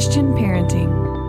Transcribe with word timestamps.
Christian 0.00 0.32
Parenting. 0.32 1.19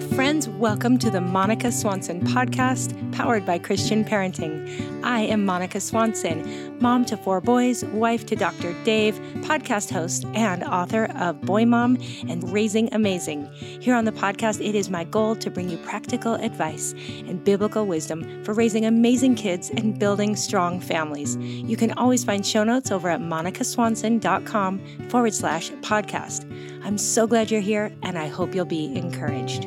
Friends. 0.00 0.48
Welcome 0.48 0.98
to 0.98 1.10
the 1.10 1.20
Monica 1.20 1.72
Swanson 1.72 2.20
podcast, 2.20 3.12
powered 3.12 3.44
by 3.44 3.58
Christian 3.58 4.04
Parenting. 4.04 5.02
I 5.02 5.20
am 5.20 5.44
Monica 5.44 5.80
Swanson, 5.80 6.78
mom 6.80 7.04
to 7.06 7.16
four 7.16 7.40
boys, 7.40 7.84
wife 7.86 8.24
to 8.26 8.36
Dr. 8.36 8.74
Dave, 8.84 9.14
podcast 9.42 9.90
host, 9.90 10.24
and 10.34 10.62
author 10.62 11.06
of 11.16 11.40
Boy 11.40 11.64
Mom 11.64 11.98
and 12.28 12.52
Raising 12.52 12.92
Amazing. 12.94 13.50
Here 13.54 13.94
on 13.94 14.04
the 14.04 14.12
podcast, 14.12 14.64
it 14.64 14.74
is 14.74 14.90
my 14.90 15.04
goal 15.04 15.34
to 15.36 15.50
bring 15.50 15.68
you 15.68 15.78
practical 15.78 16.34
advice 16.34 16.92
and 17.26 17.42
biblical 17.42 17.86
wisdom 17.86 18.44
for 18.44 18.54
raising 18.54 18.84
amazing 18.84 19.34
kids 19.34 19.70
and 19.70 19.98
building 19.98 20.36
strong 20.36 20.80
families. 20.80 21.36
You 21.36 21.76
can 21.76 21.92
always 21.92 22.24
find 22.24 22.46
show 22.46 22.64
notes 22.64 22.90
over 22.90 23.08
at 23.08 23.20
monicaswanson.com 23.20 25.08
forward 25.08 25.34
slash 25.34 25.70
podcast. 25.70 26.44
I'm 26.84 26.98
so 26.98 27.26
glad 27.26 27.50
you're 27.50 27.60
here, 27.60 27.92
and 28.02 28.18
I 28.18 28.28
hope 28.28 28.54
you'll 28.54 28.64
be 28.64 28.94
encouraged. 28.96 29.66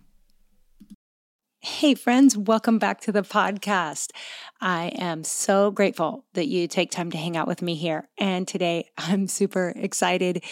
Hey, 1.63 1.93
friends, 1.93 2.35
welcome 2.35 2.79
back 2.79 3.01
to 3.01 3.11
the 3.11 3.21
podcast. 3.21 4.09
I 4.61 4.89
am 4.99 5.23
so 5.23 5.71
grateful 5.71 6.23
that 6.33 6.47
you 6.47 6.67
take 6.67 6.91
time 6.91 7.09
to 7.11 7.17
hang 7.17 7.35
out 7.35 7.47
with 7.47 7.63
me 7.63 7.73
here. 7.73 8.07
And 8.19 8.47
today 8.47 8.91
I'm 8.97 9.27
super 9.27 9.73
excited 9.75 10.43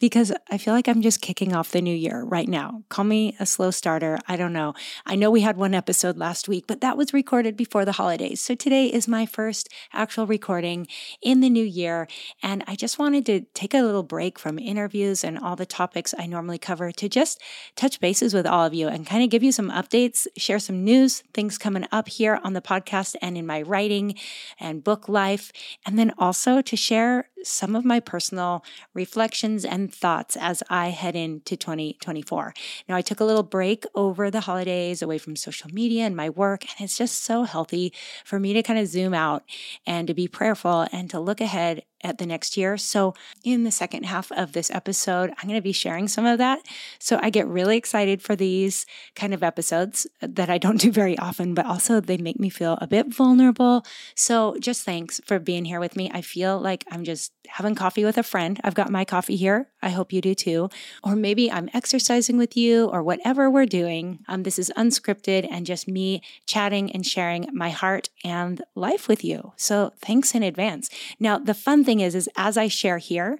because 0.00 0.32
I 0.48 0.58
feel 0.58 0.74
like 0.74 0.88
I'm 0.88 1.02
just 1.02 1.20
kicking 1.20 1.52
off 1.52 1.72
the 1.72 1.82
new 1.82 1.94
year 1.94 2.22
right 2.22 2.48
now. 2.48 2.84
Call 2.88 3.04
me 3.04 3.34
a 3.40 3.46
slow 3.46 3.72
starter. 3.72 4.18
I 4.28 4.36
don't 4.36 4.52
know. 4.52 4.74
I 5.04 5.16
know 5.16 5.32
we 5.32 5.40
had 5.40 5.56
one 5.56 5.74
episode 5.74 6.16
last 6.16 6.48
week, 6.48 6.66
but 6.68 6.80
that 6.82 6.96
was 6.96 7.12
recorded 7.12 7.56
before 7.56 7.84
the 7.84 7.92
holidays. 7.92 8.40
So 8.40 8.54
today 8.54 8.86
is 8.86 9.08
my 9.08 9.26
first 9.26 9.68
actual 9.92 10.26
recording 10.26 10.86
in 11.20 11.40
the 11.40 11.50
new 11.50 11.64
year. 11.64 12.06
And 12.42 12.62
I 12.68 12.76
just 12.76 12.98
wanted 12.98 13.26
to 13.26 13.40
take 13.54 13.74
a 13.74 13.82
little 13.82 14.04
break 14.04 14.38
from 14.38 14.60
interviews 14.60 15.24
and 15.24 15.36
all 15.36 15.56
the 15.56 15.66
topics 15.66 16.14
I 16.16 16.26
normally 16.26 16.58
cover 16.58 16.92
to 16.92 17.08
just 17.08 17.42
touch 17.74 17.98
bases 17.98 18.32
with 18.32 18.46
all 18.46 18.64
of 18.64 18.72
you 18.72 18.86
and 18.86 19.04
kind 19.04 19.24
of 19.24 19.30
give 19.30 19.42
you 19.42 19.50
some 19.50 19.70
updates 19.70 20.28
share 20.36 20.58
some 20.58 20.84
news, 20.84 21.22
things 21.34 21.58
coming 21.58 21.86
up 21.90 22.08
here 22.08 22.40
on 22.44 22.52
the 22.52 22.60
podcast 22.60 23.16
and 23.20 23.36
in 23.36 23.47
my 23.48 23.62
writing 23.62 24.14
and 24.60 24.84
book 24.84 25.08
life, 25.08 25.52
and 25.86 25.98
then 25.98 26.12
also 26.18 26.62
to 26.62 26.76
share 26.76 27.30
some 27.42 27.76
of 27.76 27.84
my 27.84 28.00
personal 28.00 28.64
reflections 28.94 29.64
and 29.64 29.92
thoughts 29.92 30.36
as 30.36 30.62
I 30.70 30.90
head 30.90 31.16
into 31.16 31.56
2024. 31.56 32.54
Now, 32.88 32.96
I 32.96 33.02
took 33.02 33.20
a 33.20 33.24
little 33.24 33.42
break 33.42 33.84
over 33.94 34.30
the 34.30 34.40
holidays 34.40 35.02
away 35.02 35.18
from 35.18 35.36
social 35.36 35.70
media 35.72 36.04
and 36.04 36.16
my 36.16 36.30
work, 36.30 36.64
and 36.64 36.84
it's 36.84 36.98
just 36.98 37.24
so 37.24 37.44
healthy 37.44 37.92
for 38.24 38.38
me 38.40 38.52
to 38.54 38.62
kind 38.62 38.78
of 38.78 38.88
zoom 38.88 39.14
out 39.14 39.44
and 39.86 40.06
to 40.08 40.14
be 40.14 40.28
prayerful 40.28 40.86
and 40.92 41.10
to 41.10 41.20
look 41.20 41.40
ahead 41.40 41.82
at 42.02 42.18
the 42.18 42.26
next 42.26 42.56
year. 42.56 42.76
So, 42.76 43.14
in 43.44 43.64
the 43.64 43.70
second 43.70 44.04
half 44.04 44.30
of 44.32 44.52
this 44.52 44.70
episode, 44.70 45.30
I'm 45.30 45.48
going 45.48 45.58
to 45.58 45.62
be 45.62 45.72
sharing 45.72 46.08
some 46.08 46.26
of 46.26 46.38
that. 46.38 46.60
So, 46.98 47.18
I 47.22 47.30
get 47.30 47.46
really 47.46 47.76
excited 47.76 48.22
for 48.22 48.36
these 48.36 48.86
kind 49.14 49.34
of 49.34 49.42
episodes 49.42 50.06
that 50.20 50.50
I 50.50 50.58
don't 50.58 50.80
do 50.80 50.92
very 50.92 51.18
often, 51.18 51.54
but 51.54 51.66
also 51.66 52.00
they 52.00 52.16
make 52.16 52.38
me 52.38 52.50
feel 52.50 52.78
a 52.80 52.86
bit 52.86 53.12
vulnerable. 53.12 53.84
So, 54.14 54.56
just 54.60 54.84
thanks 54.84 55.20
for 55.24 55.38
being 55.38 55.64
here 55.64 55.80
with 55.80 55.96
me. 55.96 56.10
I 56.12 56.20
feel 56.20 56.58
like 56.58 56.84
I'm 56.90 57.04
just 57.04 57.32
having 57.48 57.74
coffee 57.74 58.04
with 58.04 58.18
a 58.18 58.22
friend. 58.22 58.60
I've 58.62 58.74
got 58.74 58.90
my 58.90 59.04
coffee 59.04 59.36
here. 59.36 59.68
I 59.82 59.90
hope 59.90 60.12
you 60.12 60.20
do 60.20 60.34
too. 60.34 60.68
Or 61.02 61.16
maybe 61.16 61.50
I'm 61.50 61.70
exercising 61.72 62.36
with 62.36 62.56
you 62.56 62.86
or 62.86 63.02
whatever 63.02 63.50
we're 63.50 63.66
doing. 63.66 64.20
Um, 64.28 64.42
this 64.42 64.58
is 64.58 64.72
unscripted 64.76 65.48
and 65.50 65.66
just 65.66 65.88
me 65.88 66.22
chatting 66.46 66.90
and 66.92 67.06
sharing 67.06 67.48
my 67.52 67.70
heart 67.70 68.10
and 68.24 68.62
life 68.74 69.08
with 69.08 69.24
you. 69.24 69.52
So, 69.56 69.92
thanks 69.98 70.34
in 70.34 70.42
advance. 70.42 70.90
Now, 71.18 71.38
the 71.38 71.54
fun 71.54 71.84
thing 71.88 72.00
is, 72.00 72.14
is 72.14 72.28
as 72.36 72.58
I 72.58 72.68
share 72.68 72.98
here, 72.98 73.38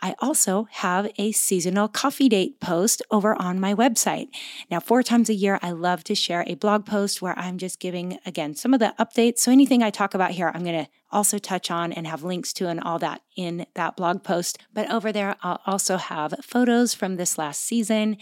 I 0.00 0.14
also 0.18 0.66
have 0.70 1.12
a 1.18 1.30
seasonal 1.30 1.88
coffee 1.88 2.30
date 2.30 2.58
post 2.58 3.02
over 3.10 3.40
on 3.40 3.60
my 3.60 3.74
website. 3.74 4.28
Now, 4.70 4.80
four 4.80 5.02
times 5.02 5.28
a 5.28 5.34
year, 5.34 5.58
I 5.60 5.72
love 5.72 6.02
to 6.04 6.14
share 6.14 6.42
a 6.46 6.54
blog 6.54 6.86
post 6.86 7.20
where 7.20 7.38
I'm 7.38 7.58
just 7.58 7.78
giving, 7.80 8.18
again, 8.24 8.54
some 8.54 8.72
of 8.72 8.80
the 8.80 8.94
updates. 8.98 9.40
So 9.40 9.52
anything 9.52 9.82
I 9.82 9.90
talk 9.90 10.14
about 10.14 10.30
here, 10.30 10.50
I'm 10.54 10.64
going 10.64 10.86
to 10.86 10.90
also 11.12 11.38
touch 11.38 11.70
on 11.70 11.92
and 11.92 12.06
have 12.06 12.22
links 12.22 12.52
to 12.54 12.68
and 12.68 12.80
all 12.80 12.98
that 12.98 13.22
in 13.36 13.66
that 13.74 13.96
blog 13.96 14.22
post. 14.22 14.58
But 14.72 14.90
over 14.90 15.12
there, 15.12 15.36
I'll 15.42 15.60
also 15.66 15.96
have 15.96 16.34
photos 16.42 16.94
from 16.94 17.16
this 17.16 17.38
last 17.38 17.62
season, 17.62 18.16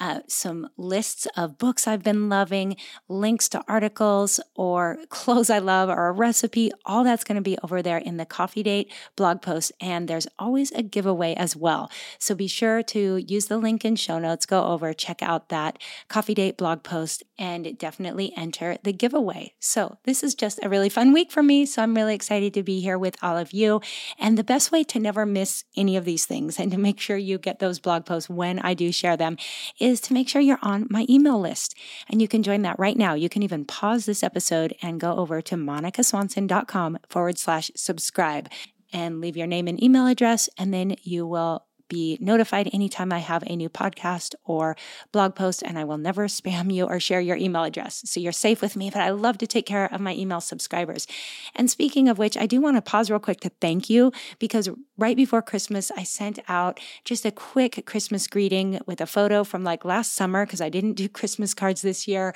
uh, 0.00 0.20
some 0.26 0.68
lists 0.76 1.26
of 1.36 1.58
books 1.58 1.86
I've 1.86 2.02
been 2.02 2.28
loving, 2.28 2.76
links 3.08 3.48
to 3.50 3.62
articles 3.68 4.40
or 4.54 4.98
clothes 5.08 5.50
I 5.50 5.58
love 5.58 5.88
or 5.88 6.08
a 6.08 6.12
recipe. 6.12 6.72
All 6.84 7.04
that's 7.04 7.24
going 7.24 7.36
to 7.36 7.42
be 7.42 7.58
over 7.62 7.82
there 7.82 7.98
in 7.98 8.16
the 8.16 8.26
Coffee 8.26 8.62
Date 8.62 8.92
blog 9.14 9.42
post. 9.42 9.72
And 9.80 10.08
there's 10.08 10.26
always 10.38 10.72
a 10.72 10.82
giveaway 10.82 11.34
as 11.34 11.56
well. 11.56 11.90
So 12.18 12.34
be 12.34 12.48
sure 12.48 12.82
to 12.84 13.16
use 13.16 13.46
the 13.46 13.58
link 13.58 13.84
in 13.84 13.96
show 13.96 14.18
notes, 14.18 14.46
go 14.46 14.64
over, 14.64 14.92
check 14.92 15.22
out 15.22 15.48
that 15.48 15.78
Coffee 16.08 16.34
Date 16.34 16.56
blog 16.56 16.82
post, 16.82 17.22
and 17.38 17.76
definitely 17.78 18.32
enter 18.36 18.78
the 18.82 18.92
giveaway. 18.92 19.54
So 19.60 19.98
this 20.04 20.22
is 20.22 20.34
just 20.34 20.58
a 20.62 20.68
really 20.68 20.88
fun 20.88 21.12
week 21.12 21.30
for 21.30 21.42
me. 21.42 21.66
So 21.66 21.82
I'm 21.82 21.94
really 21.94 22.14
excited 22.14 22.35
to 22.40 22.62
be 22.62 22.80
here 22.80 22.98
with 22.98 23.16
all 23.22 23.36
of 23.36 23.52
you. 23.52 23.80
And 24.18 24.36
the 24.36 24.44
best 24.44 24.72
way 24.72 24.84
to 24.84 24.98
never 24.98 25.26
miss 25.26 25.64
any 25.76 25.96
of 25.96 26.04
these 26.04 26.26
things 26.26 26.58
and 26.58 26.70
to 26.70 26.78
make 26.78 27.00
sure 27.00 27.16
you 27.16 27.38
get 27.38 27.58
those 27.58 27.80
blog 27.80 28.04
posts 28.04 28.30
when 28.30 28.58
I 28.60 28.74
do 28.74 28.92
share 28.92 29.16
them 29.16 29.36
is 29.78 30.00
to 30.02 30.14
make 30.14 30.28
sure 30.28 30.40
you're 30.40 30.58
on 30.62 30.86
my 30.90 31.06
email 31.08 31.40
list. 31.40 31.74
And 32.08 32.20
you 32.20 32.28
can 32.28 32.42
join 32.42 32.62
that 32.62 32.78
right 32.78 32.96
now. 32.96 33.14
You 33.14 33.28
can 33.28 33.42
even 33.42 33.64
pause 33.64 34.06
this 34.06 34.22
episode 34.22 34.74
and 34.82 35.00
go 35.00 35.16
over 35.16 35.40
to 35.42 35.56
monicaswanson.com 35.56 36.98
forward 37.08 37.38
slash 37.38 37.70
subscribe 37.74 38.48
and 38.92 39.20
leave 39.20 39.36
your 39.36 39.46
name 39.46 39.68
and 39.68 39.82
email 39.82 40.06
address, 40.06 40.48
and 40.58 40.72
then 40.72 40.96
you 41.02 41.26
will 41.26 41.66
be 41.88 42.18
notified 42.20 42.70
anytime 42.72 43.12
I 43.12 43.18
have 43.18 43.42
a 43.46 43.56
new 43.56 43.68
podcast 43.68 44.34
or 44.44 44.76
blog 45.12 45.34
post, 45.34 45.62
and 45.62 45.78
I 45.78 45.84
will 45.84 45.98
never 45.98 46.26
spam 46.28 46.72
you 46.72 46.84
or 46.84 47.00
share 47.00 47.20
your 47.20 47.36
email 47.36 47.64
address. 47.64 48.02
So 48.06 48.20
you're 48.20 48.32
safe 48.32 48.60
with 48.60 48.76
me, 48.76 48.90
but 48.90 49.02
I 49.02 49.10
love 49.10 49.38
to 49.38 49.46
take 49.46 49.66
care 49.66 49.86
of 49.92 50.00
my 50.00 50.14
email 50.14 50.40
subscribers. 50.40 51.06
And 51.54 51.70
speaking 51.70 52.08
of 52.08 52.18
which, 52.18 52.36
I 52.36 52.46
do 52.46 52.60
want 52.60 52.76
to 52.76 52.82
pause 52.82 53.10
real 53.10 53.20
quick 53.20 53.40
to 53.40 53.50
thank 53.60 53.88
you 53.90 54.12
because 54.38 54.68
right 54.98 55.16
before 55.16 55.42
Christmas, 55.42 55.90
I 55.90 56.02
sent 56.02 56.38
out 56.48 56.80
just 57.04 57.24
a 57.24 57.30
quick 57.30 57.84
Christmas 57.86 58.26
greeting 58.26 58.80
with 58.86 59.00
a 59.00 59.06
photo 59.06 59.44
from 59.44 59.64
like 59.64 59.84
last 59.84 60.14
summer 60.14 60.46
because 60.46 60.60
I 60.60 60.68
didn't 60.68 60.92
do 60.96 61.08
Christmas 61.08 61.54
cards 61.54 61.82
this 61.82 62.08
year, 62.08 62.34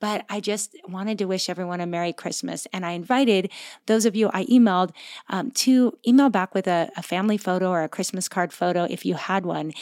but 0.00 0.24
I 0.28 0.40
just 0.40 0.76
wanted 0.88 1.18
to 1.18 1.26
wish 1.26 1.48
everyone 1.48 1.80
a 1.80 1.86
Merry 1.86 2.12
Christmas. 2.12 2.66
And 2.72 2.84
I 2.84 2.92
invited 2.92 3.50
those 3.86 4.04
of 4.04 4.16
you 4.16 4.30
I 4.32 4.44
emailed 4.46 4.90
um, 5.28 5.50
to 5.52 5.96
email 6.06 6.30
back 6.30 6.54
with 6.54 6.66
a, 6.66 6.90
a 6.96 7.02
family 7.02 7.36
photo 7.36 7.70
or 7.70 7.82
a 7.82 7.88
Christmas 7.88 8.28
card 8.28 8.52
photo 8.52 8.84
if 8.90 9.04
you 9.04 9.14
had 9.14 9.46
one. 9.46 9.72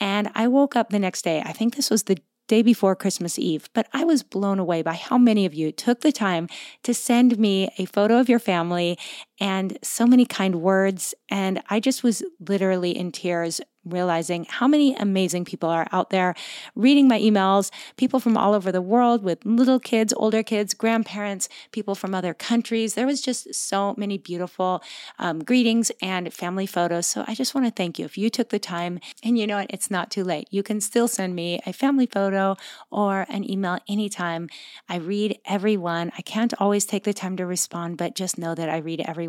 And 0.00 0.30
I 0.34 0.48
woke 0.48 0.76
up 0.76 0.90
the 0.90 0.98
next 0.98 1.22
day, 1.22 1.42
I 1.44 1.52
think 1.52 1.76
this 1.76 1.90
was 1.90 2.04
the 2.04 2.18
day 2.48 2.62
before 2.62 2.96
Christmas 2.96 3.38
Eve, 3.38 3.68
but 3.74 3.86
I 3.92 4.04
was 4.04 4.22
blown 4.22 4.58
away 4.58 4.82
by 4.82 4.94
how 4.94 5.18
many 5.18 5.44
of 5.46 5.54
you 5.54 5.70
took 5.70 6.00
the 6.00 6.12
time 6.12 6.48
to 6.82 6.94
send 6.94 7.38
me 7.38 7.70
a 7.78 7.84
photo 7.84 8.18
of 8.18 8.28
your 8.28 8.38
family 8.38 8.98
and 9.40 9.78
so 9.82 10.06
many 10.06 10.24
kind 10.24 10.56
words. 10.56 11.14
And 11.28 11.62
I 11.68 11.80
just 11.80 12.02
was 12.02 12.22
literally 12.40 12.96
in 12.96 13.12
tears 13.12 13.60
realizing 13.84 14.44
how 14.48 14.68
many 14.68 14.94
amazing 14.96 15.44
people 15.44 15.68
are 15.68 15.86
out 15.92 16.10
there 16.10 16.34
reading 16.74 17.08
my 17.08 17.18
emails, 17.18 17.70
people 17.96 18.20
from 18.20 18.36
all 18.36 18.54
over 18.54 18.70
the 18.70 18.82
world 18.82 19.22
with 19.22 19.44
little 19.44 19.80
kids, 19.80 20.12
older 20.16 20.42
kids, 20.42 20.74
grandparents, 20.74 21.48
people 21.72 21.94
from 21.94 22.14
other 22.14 22.34
countries. 22.34 22.94
There 22.94 23.06
was 23.06 23.20
just 23.20 23.54
so 23.54 23.94
many 23.96 24.18
beautiful 24.18 24.82
um, 25.18 25.42
greetings 25.42 25.90
and 26.02 26.32
family 26.32 26.66
photos. 26.66 27.06
So 27.06 27.24
I 27.26 27.34
just 27.34 27.54
want 27.54 27.66
to 27.66 27.72
thank 27.72 27.98
you. 27.98 28.04
If 28.04 28.18
you 28.18 28.30
took 28.30 28.50
the 28.50 28.58
time, 28.58 29.00
and 29.22 29.38
you 29.38 29.46
know 29.46 29.56
what, 29.56 29.70
it's 29.70 29.90
not 29.90 30.10
too 30.10 30.24
late. 30.24 30.48
You 30.50 30.62
can 30.62 30.80
still 30.80 31.08
send 31.08 31.34
me 31.34 31.60
a 31.66 31.72
family 31.72 32.06
photo 32.06 32.56
or 32.90 33.26
an 33.28 33.48
email 33.50 33.78
anytime. 33.88 34.48
I 34.88 34.96
read 34.96 35.38
everyone. 35.44 36.12
I 36.16 36.22
can't 36.22 36.54
always 36.58 36.84
take 36.84 37.04
the 37.04 37.14
time 37.14 37.36
to 37.36 37.46
respond, 37.46 37.96
but 37.96 38.14
just 38.14 38.38
know 38.38 38.54
that 38.54 38.68
I 38.68 38.78
read 38.78 39.00
everyone. 39.00 39.27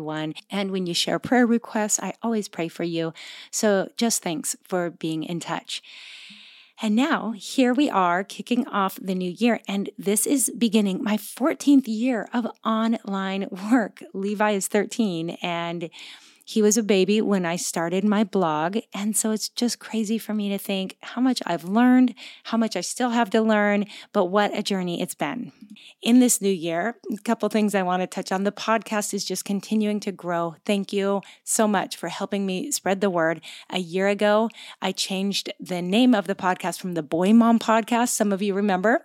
And 0.50 0.70
when 0.70 0.86
you 0.86 0.94
share 0.94 1.18
prayer 1.18 1.46
requests, 1.46 2.00
I 2.00 2.14
always 2.22 2.48
pray 2.48 2.68
for 2.68 2.84
you. 2.84 3.12
So 3.50 3.90
just 3.96 4.22
thanks 4.22 4.40
thanks 4.40 4.56
for 4.62 4.90
being 4.90 5.24
in 5.24 5.40
touch. 5.40 5.82
And 6.82 6.96
now 6.96 7.32
here 7.32 7.74
we 7.74 7.90
are 7.90 8.24
kicking 8.24 8.66
off 8.68 8.98
the 9.02 9.14
new 9.14 9.30
year. 9.30 9.60
And 9.68 9.90
this 9.98 10.26
is 10.26 10.50
beginning 10.56 11.02
my 11.04 11.18
14th 11.18 11.86
year 11.86 12.28
of 12.32 12.46
online 12.64 13.48
work. 13.70 14.02
Levi 14.14 14.52
is 14.52 14.66
13 14.68 15.36
and 15.42 15.90
he 16.50 16.62
was 16.62 16.76
a 16.76 16.82
baby 16.82 17.20
when 17.20 17.46
I 17.46 17.54
started 17.54 18.02
my 18.02 18.24
blog. 18.24 18.78
And 18.92 19.16
so 19.16 19.30
it's 19.30 19.48
just 19.48 19.78
crazy 19.78 20.18
for 20.18 20.34
me 20.34 20.48
to 20.48 20.58
think 20.58 20.96
how 21.00 21.20
much 21.20 21.40
I've 21.46 21.62
learned, 21.62 22.12
how 22.42 22.58
much 22.58 22.74
I 22.74 22.80
still 22.80 23.10
have 23.10 23.30
to 23.30 23.40
learn, 23.40 23.84
but 24.12 24.24
what 24.24 24.58
a 24.58 24.60
journey 24.60 25.00
it's 25.00 25.14
been. 25.14 25.52
In 26.02 26.18
this 26.18 26.40
new 26.40 26.50
year, 26.50 26.96
a 27.12 27.18
couple 27.18 27.48
things 27.48 27.72
I 27.72 27.84
want 27.84 28.02
to 28.02 28.08
touch 28.08 28.32
on. 28.32 28.42
The 28.42 28.50
podcast 28.50 29.14
is 29.14 29.24
just 29.24 29.44
continuing 29.44 30.00
to 30.00 30.10
grow. 30.10 30.56
Thank 30.66 30.92
you 30.92 31.22
so 31.44 31.68
much 31.68 31.96
for 31.96 32.08
helping 32.08 32.46
me 32.46 32.72
spread 32.72 33.00
the 33.00 33.10
word. 33.10 33.40
A 33.70 33.78
year 33.78 34.08
ago, 34.08 34.50
I 34.82 34.90
changed 34.90 35.52
the 35.60 35.80
name 35.80 36.16
of 36.16 36.26
the 36.26 36.34
podcast 36.34 36.80
from 36.80 36.94
the 36.94 37.02
Boy 37.04 37.32
Mom 37.32 37.60
Podcast. 37.60 38.08
Some 38.08 38.32
of 38.32 38.42
you 38.42 38.54
remember 38.54 39.04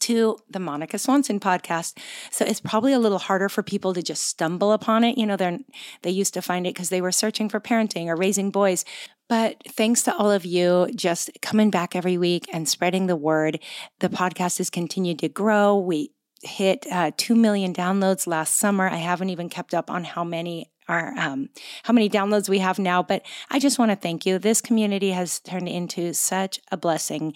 to 0.00 0.38
the 0.50 0.58
Monica 0.58 0.98
Swanson 0.98 1.40
podcast. 1.40 1.98
So 2.30 2.44
it's 2.44 2.60
probably 2.60 2.92
a 2.92 2.98
little 2.98 3.18
harder 3.18 3.48
for 3.48 3.62
people 3.62 3.94
to 3.94 4.02
just 4.02 4.24
stumble 4.24 4.72
upon 4.72 5.04
it. 5.04 5.18
You 5.18 5.26
know, 5.26 5.36
they're, 5.36 5.58
they 6.02 6.10
used 6.10 6.34
to 6.34 6.42
find 6.42 6.66
it 6.66 6.74
because 6.74 6.88
they 6.88 7.00
were 7.00 7.12
searching 7.12 7.48
for 7.48 7.60
parenting 7.60 8.06
or 8.06 8.16
raising 8.16 8.50
boys. 8.50 8.84
But 9.28 9.62
thanks 9.68 10.02
to 10.04 10.16
all 10.16 10.30
of 10.30 10.44
you 10.44 10.88
just 10.94 11.30
coming 11.42 11.70
back 11.70 11.96
every 11.96 12.16
week 12.16 12.46
and 12.52 12.68
spreading 12.68 13.06
the 13.06 13.16
word, 13.16 13.60
the 13.98 14.08
podcast 14.08 14.58
has 14.58 14.70
continued 14.70 15.18
to 15.20 15.28
grow. 15.28 15.76
We 15.78 16.12
hit 16.42 16.86
uh, 16.90 17.10
2 17.16 17.34
million 17.34 17.72
downloads 17.74 18.26
last 18.26 18.56
summer. 18.56 18.88
I 18.88 18.96
haven't 18.96 19.30
even 19.30 19.48
kept 19.48 19.74
up 19.74 19.90
on 19.90 20.04
how 20.04 20.22
many 20.22 20.70
our 20.88 21.12
um, 21.16 21.48
how 21.84 21.92
many 21.92 22.08
downloads 22.08 22.48
we 22.48 22.58
have 22.58 22.78
now. 22.78 23.02
But 23.02 23.22
I 23.50 23.58
just 23.58 23.78
want 23.78 23.90
to 23.90 23.96
thank 23.96 24.26
you. 24.26 24.38
This 24.38 24.60
community 24.60 25.10
has 25.10 25.40
turned 25.40 25.68
into 25.68 26.12
such 26.14 26.60
a 26.70 26.76
blessing, 26.76 27.34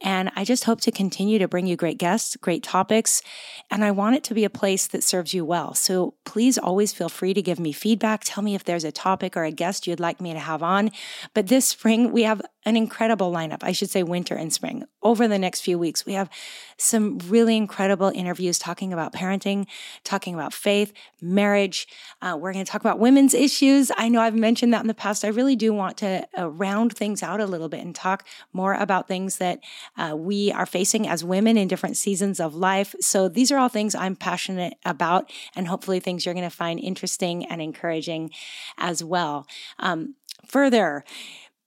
and 0.00 0.30
I 0.36 0.44
just 0.44 0.64
hope 0.64 0.80
to 0.82 0.90
continue 0.90 1.38
to 1.38 1.48
bring 1.48 1.66
you 1.66 1.76
great 1.76 1.98
guests, 1.98 2.36
great 2.36 2.62
topics, 2.62 3.22
and 3.70 3.84
I 3.84 3.90
want 3.90 4.16
it 4.16 4.24
to 4.24 4.34
be 4.34 4.44
a 4.44 4.50
place 4.50 4.86
that 4.88 5.04
serves 5.04 5.34
you 5.34 5.44
well. 5.44 5.74
So 5.74 6.14
please 6.24 6.58
always 6.58 6.92
feel 6.92 7.08
free 7.08 7.34
to 7.34 7.42
give 7.42 7.58
me 7.58 7.72
feedback. 7.72 8.22
Tell 8.24 8.42
me 8.42 8.54
if 8.54 8.64
there's 8.64 8.84
a 8.84 8.92
topic 8.92 9.36
or 9.36 9.44
a 9.44 9.50
guest 9.50 9.86
you'd 9.86 10.00
like 10.00 10.20
me 10.20 10.32
to 10.32 10.38
have 10.38 10.62
on. 10.62 10.90
But 11.34 11.48
this 11.48 11.66
spring 11.66 12.12
we 12.12 12.22
have 12.22 12.42
an 12.64 12.76
incredible 12.76 13.32
lineup. 13.32 13.58
I 13.62 13.72
should 13.72 13.90
say 13.90 14.02
winter 14.02 14.34
and 14.34 14.52
spring. 14.52 14.84
Over 15.02 15.26
the 15.26 15.38
next 15.38 15.62
few 15.62 15.78
weeks, 15.78 16.06
we 16.06 16.12
have 16.12 16.30
some 16.76 17.18
really 17.26 17.56
incredible 17.56 18.12
interviews 18.14 18.58
talking 18.58 18.92
about 18.92 19.12
parenting, 19.12 19.66
talking 20.04 20.34
about 20.34 20.52
faith, 20.52 20.92
marriage. 21.20 21.88
Uh, 22.20 22.36
we're 22.38 22.52
going 22.52 22.64
to 22.64 22.70
talk 22.70 22.80
about 22.80 22.98
women's 22.98 23.34
issues. 23.34 23.90
I 23.96 24.08
know 24.08 24.20
I've 24.20 24.34
mentioned 24.34 24.72
that 24.74 24.80
in 24.80 24.86
the 24.86 24.94
past. 24.94 25.24
I 25.24 25.28
really 25.28 25.56
do 25.56 25.72
want 25.72 25.96
to 25.98 26.26
uh, 26.38 26.48
round 26.48 26.96
things 26.96 27.22
out 27.22 27.40
a 27.40 27.46
little 27.46 27.68
bit 27.68 27.80
and 27.80 27.94
talk 27.94 28.26
more 28.52 28.74
about 28.74 29.08
things 29.08 29.38
that 29.38 29.60
uh, 29.96 30.14
we 30.16 30.52
are 30.52 30.66
facing 30.66 31.08
as 31.08 31.24
women 31.24 31.56
in 31.56 31.68
different 31.68 31.96
seasons 31.96 32.38
of 32.40 32.54
life. 32.54 32.94
So 33.00 33.28
these 33.28 33.50
are 33.50 33.58
all 33.58 33.68
things 33.68 33.94
I'm 33.94 34.16
passionate 34.16 34.74
about, 34.84 35.30
and 35.56 35.68
hopefully 35.68 36.00
things 36.00 36.24
you're 36.24 36.34
going 36.34 36.48
to 36.48 36.50
find 36.50 36.78
interesting 36.78 37.44
and 37.46 37.60
encouraging 37.60 38.30
as 38.78 39.02
well. 39.02 39.46
Um, 39.78 40.14
further, 40.46 41.04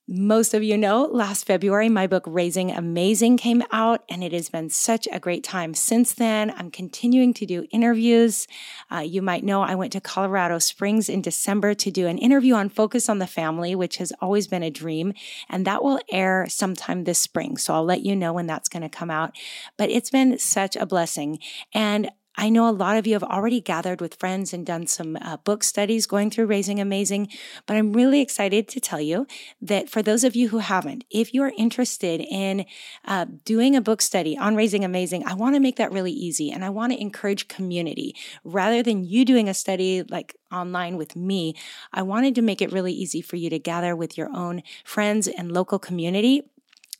most 0.07 0.53
of 0.53 0.61
you 0.61 0.77
know, 0.77 1.05
last 1.05 1.47
February, 1.47 1.89
my 1.89 2.05
book 2.05 2.25
Raising 2.27 2.69
Amazing 2.69 3.37
came 3.37 3.63
out, 3.71 4.03
and 4.07 4.23
it 4.23 4.33
has 4.33 4.49
been 4.49 4.69
such 4.69 5.07
a 5.11 5.19
great 5.19 5.43
time 5.43 5.73
since 5.73 6.13
then. 6.13 6.53
I'm 6.55 6.69
continuing 6.69 7.33
to 7.33 7.45
do 7.47 7.65
interviews. 7.71 8.47
Uh, 8.91 8.99
you 8.99 9.23
might 9.23 9.43
know 9.43 9.63
I 9.63 9.73
went 9.73 9.91
to 9.93 10.01
Colorado 10.01 10.59
Springs 10.59 11.09
in 11.09 11.23
December 11.23 11.73
to 11.73 11.89
do 11.89 12.05
an 12.05 12.19
interview 12.19 12.53
on 12.53 12.69
Focus 12.69 13.09
on 13.09 13.17
the 13.17 13.25
Family, 13.25 13.73
which 13.73 13.97
has 13.97 14.13
always 14.21 14.47
been 14.47 14.61
a 14.61 14.69
dream, 14.69 15.13
and 15.49 15.65
that 15.65 15.83
will 15.83 15.99
air 16.11 16.45
sometime 16.49 17.05
this 17.05 17.17
spring. 17.19 17.57
So 17.57 17.73
I'll 17.73 17.83
let 17.83 18.05
you 18.05 18.15
know 18.15 18.33
when 18.33 18.45
that's 18.45 18.69
going 18.69 18.83
to 18.83 18.89
come 18.89 19.09
out. 19.09 19.35
But 19.75 19.89
it's 19.89 20.11
been 20.11 20.37
such 20.37 20.75
a 20.75 20.85
blessing. 20.85 21.39
And 21.73 22.11
I 22.37 22.49
know 22.49 22.69
a 22.69 22.71
lot 22.71 22.97
of 22.97 23.07
you 23.07 23.13
have 23.13 23.23
already 23.23 23.61
gathered 23.61 24.01
with 24.01 24.15
friends 24.15 24.53
and 24.53 24.65
done 24.65 24.87
some 24.87 25.17
uh, 25.21 25.37
book 25.37 25.63
studies 25.63 26.05
going 26.05 26.29
through 26.29 26.47
Raising 26.47 26.79
Amazing, 26.79 27.29
but 27.65 27.77
I'm 27.77 27.93
really 27.93 28.21
excited 28.21 28.67
to 28.69 28.79
tell 28.79 29.01
you 29.01 29.25
that 29.61 29.89
for 29.89 30.01
those 30.01 30.23
of 30.23 30.35
you 30.35 30.49
who 30.49 30.59
haven't, 30.59 31.05
if 31.09 31.33
you 31.33 31.43
are 31.43 31.53
interested 31.57 32.21
in 32.21 32.65
uh, 33.05 33.25
doing 33.45 33.75
a 33.75 33.81
book 33.81 34.01
study 34.01 34.37
on 34.37 34.55
Raising 34.55 34.83
Amazing, 34.83 35.25
I 35.25 35.33
want 35.33 35.55
to 35.55 35.61
make 35.61 35.77
that 35.77 35.91
really 35.91 36.11
easy 36.11 36.51
and 36.51 36.65
I 36.65 36.69
want 36.69 36.91
to 36.93 37.01
encourage 37.01 37.47
community 37.47 38.15
rather 38.43 38.83
than 38.83 39.05
you 39.05 39.25
doing 39.25 39.47
a 39.47 39.53
study 39.53 40.03
like 40.03 40.35
online 40.51 40.97
with 40.97 41.15
me. 41.15 41.55
I 41.93 42.01
wanted 42.01 42.35
to 42.35 42.41
make 42.41 42.61
it 42.61 42.71
really 42.71 42.93
easy 42.93 43.21
for 43.21 43.35
you 43.35 43.49
to 43.49 43.59
gather 43.59 43.95
with 43.95 44.17
your 44.17 44.29
own 44.35 44.63
friends 44.83 45.27
and 45.27 45.51
local 45.51 45.79
community. 45.79 46.43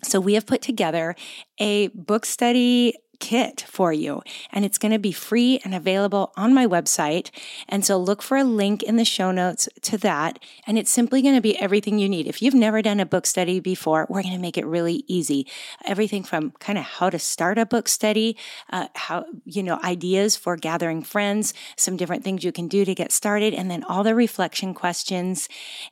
So 0.03 0.19
we 0.19 0.33
have 0.33 0.45
put 0.45 0.61
together 0.61 1.15
a 1.57 1.87
book 1.89 2.25
study 2.25 2.93
kit 3.19 3.65
for 3.67 3.91
you 3.91 4.21
and 4.51 4.65
it's 4.65 4.77
going 4.77 4.91
to 4.91 4.99
be 4.99 5.11
free 5.11 5.59
and 5.63 5.73
available 5.73 6.33
on 6.37 6.53
my 6.53 6.65
website. 6.65 7.31
And 7.67 7.85
so 7.85 7.97
look 7.97 8.21
for 8.21 8.37
a 8.37 8.43
link 8.43 8.83
in 8.83 8.95
the 8.95 9.05
show 9.05 9.31
notes 9.31 9.67
to 9.83 9.97
that. 9.99 10.39
And 10.67 10.77
it's 10.77 10.91
simply 10.91 11.21
going 11.21 11.35
to 11.35 11.41
be 11.41 11.59
everything 11.59 11.99
you 11.99 12.09
need. 12.09 12.27
If 12.27 12.41
you've 12.41 12.53
never 12.53 12.81
done 12.81 12.99
a 12.99 13.05
book 13.05 13.25
study 13.25 13.59
before, 13.59 14.05
we're 14.09 14.21
going 14.21 14.35
to 14.35 14.41
make 14.41 14.57
it 14.57 14.65
really 14.65 15.03
easy. 15.07 15.47
Everything 15.85 16.23
from 16.23 16.51
kind 16.59 16.77
of 16.77 16.85
how 16.85 17.09
to 17.09 17.19
start 17.19 17.57
a 17.57 17.65
book 17.65 17.87
study, 17.87 18.37
uh, 18.71 18.87
how, 18.95 19.25
you 19.45 19.63
know, 19.63 19.79
ideas 19.83 20.35
for 20.35 20.55
gathering 20.55 21.01
friends, 21.01 21.53
some 21.77 21.97
different 21.97 22.23
things 22.23 22.43
you 22.43 22.51
can 22.51 22.67
do 22.67 22.85
to 22.85 22.95
get 22.95 23.11
started, 23.11 23.53
and 23.53 23.69
then 23.69 23.83
all 23.83 24.03
the 24.03 24.15
reflection 24.15 24.73
questions. 24.73 25.49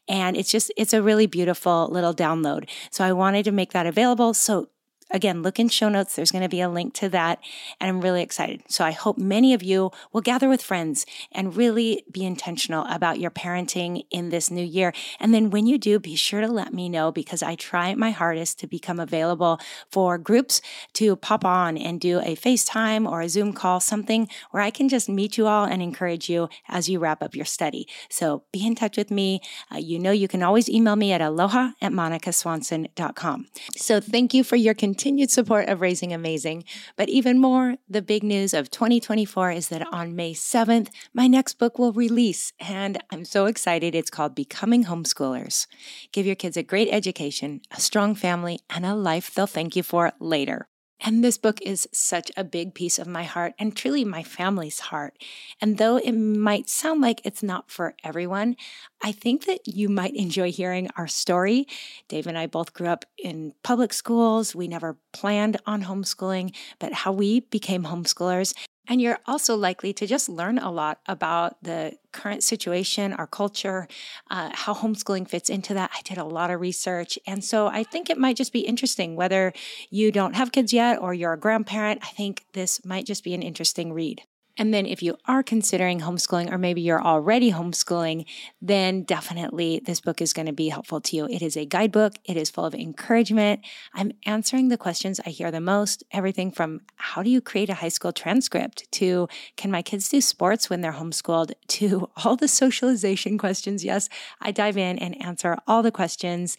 And 0.08 0.36
it's 0.38 0.52
just, 0.52 0.72
it's 0.78 0.94
a 0.94 1.02
really 1.02 1.28
beautiful 1.28 1.90
little 1.92 2.14
download. 2.14 2.70
So 2.92 3.04
I 3.04 3.14
wanted 3.14 3.44
to 3.46 3.52
make 3.52 3.74
that 3.74 3.86
available. 3.86 4.34
So 4.34 4.70
Again, 5.12 5.44
look 5.44 5.60
in 5.60 5.70
show 5.70 5.90
notes. 5.90 6.16
There's 6.16 6.32
going 6.32 6.44
to 6.44 6.50
be 6.50 6.62
a 6.62 6.70
link 6.70 6.94
to 6.96 7.10
that. 7.10 7.40
And 7.80 7.90
I'm 7.90 8.02
really 8.02 8.24
excited. 8.24 8.64
So 8.68 8.84
I 8.84 8.92
hope 8.92 9.18
many 9.18 9.54
of 9.54 9.62
you 9.62 9.92
will 10.12 10.22
gather 10.22 10.50
with 10.50 10.62
friends 10.62 11.06
and 11.32 11.56
really 11.56 12.04
be 12.12 12.26
intentional 12.26 12.86
about 12.90 13.20
your 13.20 13.30
parenting 13.30 14.06
in 14.10 14.30
this 14.30 14.50
new 14.50 14.64
year. 14.64 14.92
And 15.20 15.34
then 15.34 15.52
when 15.52 15.68
you 15.68 15.78
do, 15.78 16.00
be 16.00 16.16
sure 16.16 16.42
to 16.42 16.48
let 16.48 16.74
me 16.74 16.90
know 16.90 17.12
because 17.12 17.44
I 17.44 17.56
try 17.56 17.94
my 17.94 18.10
hardest 18.10 18.60
to 18.60 18.68
become 18.68 19.00
available 19.00 19.60
for 19.92 20.18
groups 20.18 20.62
to 20.94 21.16
pop 21.16 21.46
on 21.46 21.78
and 21.78 22.02
do 22.02 22.20
a 22.20 22.36
FaceTime 22.36 23.08
or 23.10 23.22
a 23.22 23.30
Zoom 23.30 23.54
call, 23.54 23.80
something 23.80 24.28
where 24.52 24.64
I 24.64 24.72
can 24.72 24.90
just 24.90 25.10
meet 25.10 25.38
you 25.38 25.46
all 25.48 25.66
and 25.66 25.82
encourage 25.82 26.30
you 26.30 26.50
as 26.68 26.90
you 26.90 26.98
wrap 26.98 27.22
up 27.22 27.36
your 27.36 27.46
study. 27.46 27.88
So 28.10 28.44
be 28.52 28.66
in 28.66 28.74
touch 28.74 28.98
with 28.98 29.12
me. 29.12 29.42
Uh, 29.72 29.78
you 29.78 30.00
know, 30.00 30.12
you 30.12 30.28
can 30.28 30.42
always 30.42 30.70
email 30.70 30.96
me 30.96 31.12
at 31.12 31.22
aloha 31.22 31.72
at 31.82 31.92
monicaswanson.com. 31.92 33.48
So 33.76 34.00
thank 34.00 34.34
you 34.34 34.44
for 34.44 34.56
your 34.56 34.74
continued 34.74 35.03
continued 35.04 35.30
support 35.30 35.68
of 35.68 35.82
Raising 35.82 36.14
Amazing. 36.14 36.64
But 36.96 37.10
even 37.10 37.38
more, 37.38 37.76
the 37.90 38.02
big 38.02 38.24
news 38.24 38.54
of 38.54 38.72
2024 38.72 39.52
is 39.52 39.68
that 39.68 39.86
on 39.92 40.16
May 40.16 40.34
7th, 40.34 40.88
my 41.14 41.28
next 41.28 41.56
book 41.56 41.78
will 41.78 41.92
release. 41.92 42.54
And 42.58 43.04
I'm 43.12 43.26
so 43.26 43.48
excited. 43.48 43.96
It's 43.96 44.10
called 44.10 44.34
Becoming 44.34 44.86
Homeschoolers. 44.86 45.68
Give 46.14 46.26
your 46.26 46.38
kids 46.38 46.56
a 46.56 46.64
great 46.64 46.88
education, 46.90 47.60
a 47.70 47.82
strong 47.82 48.16
family, 48.16 48.60
and 48.70 48.86
a 48.86 48.96
life 48.96 49.34
they'll 49.34 49.46
thank 49.46 49.76
you 49.76 49.84
for 49.84 50.14
later. 50.22 50.70
And 51.06 51.22
this 51.22 51.38
book 51.38 51.62
is 51.62 51.88
such 51.92 52.32
a 52.38 52.46
big 52.46 52.74
piece 52.74 52.98
of 52.98 53.08
my 53.08 53.24
heart 53.24 53.54
and 53.60 53.76
truly 53.76 54.06
my 54.06 54.24
family's 54.24 54.80
heart. 54.80 55.18
And 55.60 55.78
though 55.78 55.98
it 55.98 56.14
might 56.14 56.70
sound 56.70 57.02
like 57.02 57.20
it's 57.26 57.44
not 57.44 57.70
for 57.70 57.96
everyone, 58.06 58.56
I 59.04 59.12
think 59.12 59.46
that 59.46 59.68
you 59.68 59.90
might 59.90 60.16
enjoy 60.16 60.50
hearing 60.50 60.90
our 60.96 61.10
story. 61.10 61.68
Dave 62.08 62.26
and 62.26 62.38
I 62.38 62.48
both 62.48 62.74
grew 62.74 62.88
up 62.88 63.04
in 63.18 63.54
public 63.64 63.92
schools. 63.92 64.56
We 64.56 64.70
never 64.70 64.96
planned 65.12 65.58
on 65.66 65.84
homeschooling, 65.84 66.56
but 66.80 66.94
how 66.94 67.12
we 67.12 67.42
became 67.42 67.84
homeschoolers 67.84 68.54
and 68.88 69.02
you're 69.02 69.20
also 69.26 69.56
likely 69.56 69.94
to 69.94 70.06
just 70.06 70.28
learn 70.28 70.58
a 70.58 70.72
lot 70.72 71.00
about 71.08 71.62
the 71.64 71.98
current 72.12 72.44
situation, 72.44 73.14
our 73.14 73.28
culture, 73.28 73.88
uh, 74.30 74.50
how 74.54 74.74
homeschooling 74.74 75.28
fits 75.28 75.50
into 75.50 75.74
that. 75.74 75.92
I 75.94 76.02
did 76.02 76.18
a 76.18 76.26
lot 76.26 76.52
of 76.52 76.60
research. 76.60 77.18
And 77.26 77.44
so 77.44 77.68
I 77.68 77.84
think 77.84 78.10
it 78.10 78.18
might 78.18 78.36
just 78.36 78.52
be 78.52 78.62
interesting 78.62 79.16
whether 79.16 79.54
you 79.90 80.12
don't 80.12 80.36
have 80.36 80.52
kids 80.52 80.74
yet 80.74 81.00
or 81.00 81.14
you're 81.14 81.34
a 81.34 81.40
grandparent. 81.40 82.02
I 82.04 82.10
think 82.10 82.46
this 82.54 82.84
might 82.86 83.06
just 83.06 83.24
be 83.24 83.34
an 83.34 83.42
interesting 83.42 83.94
read. 83.94 84.24
And 84.58 84.74
then 84.74 84.86
if 84.86 85.02
you 85.02 85.18
are 85.26 85.42
considering 85.42 86.02
homeschooling, 86.02 86.52
or 86.52 86.58
maybe 86.58 86.82
you're 86.82 87.02
already 87.02 87.52
homeschooling, 87.52 88.26
then 88.62 89.04
definitely 89.04 89.82
this 89.84 90.00
book 90.00 90.22
is 90.22 90.34
going 90.34 90.46
to 90.46 90.54
be 90.54 90.70
helpful 90.70 91.02
to 91.02 91.16
you. 91.16 91.28
It 91.28 91.42
is 91.42 91.58
a 91.58 91.66
guidebook. 91.66 92.14
It 92.26 92.38
is 92.38 92.50
full 92.50 92.66
of 92.66 92.76
encouragement. 92.76 93.62
I'm 93.94 94.12
answering 94.26 94.70
the 94.70 94.78
questions 94.78 95.20
I 95.26 95.30
hear 95.30 95.50
the 95.50 95.62
most, 95.62 96.04
everything 96.12 96.52
from 96.52 96.82
how 96.96 97.24
do 97.24 97.30
you 97.30 97.42
create 97.42 97.70
a 97.70 97.76
high 97.76 97.90
school 97.90 98.12
transcript 98.12 98.92
to 98.94 99.28
can 99.58 99.72
my 99.72 99.82
kids 99.82 100.10
do 100.10 100.22
sports 100.22 100.70
when 100.70 100.82
they're 100.82 100.94
homeschooled 100.94 101.54
to 101.68 102.10
all 102.24 102.36
the 102.36 102.48
socialization 102.48 103.38
questions. 103.38 103.84
Yes, 103.84 104.08
I 104.40 104.52
dive 104.52 104.78
in 104.78 105.00
and 105.00 105.20
answer 105.22 105.58
all 105.68 105.82
the 105.82 105.92
questions. 105.92 106.58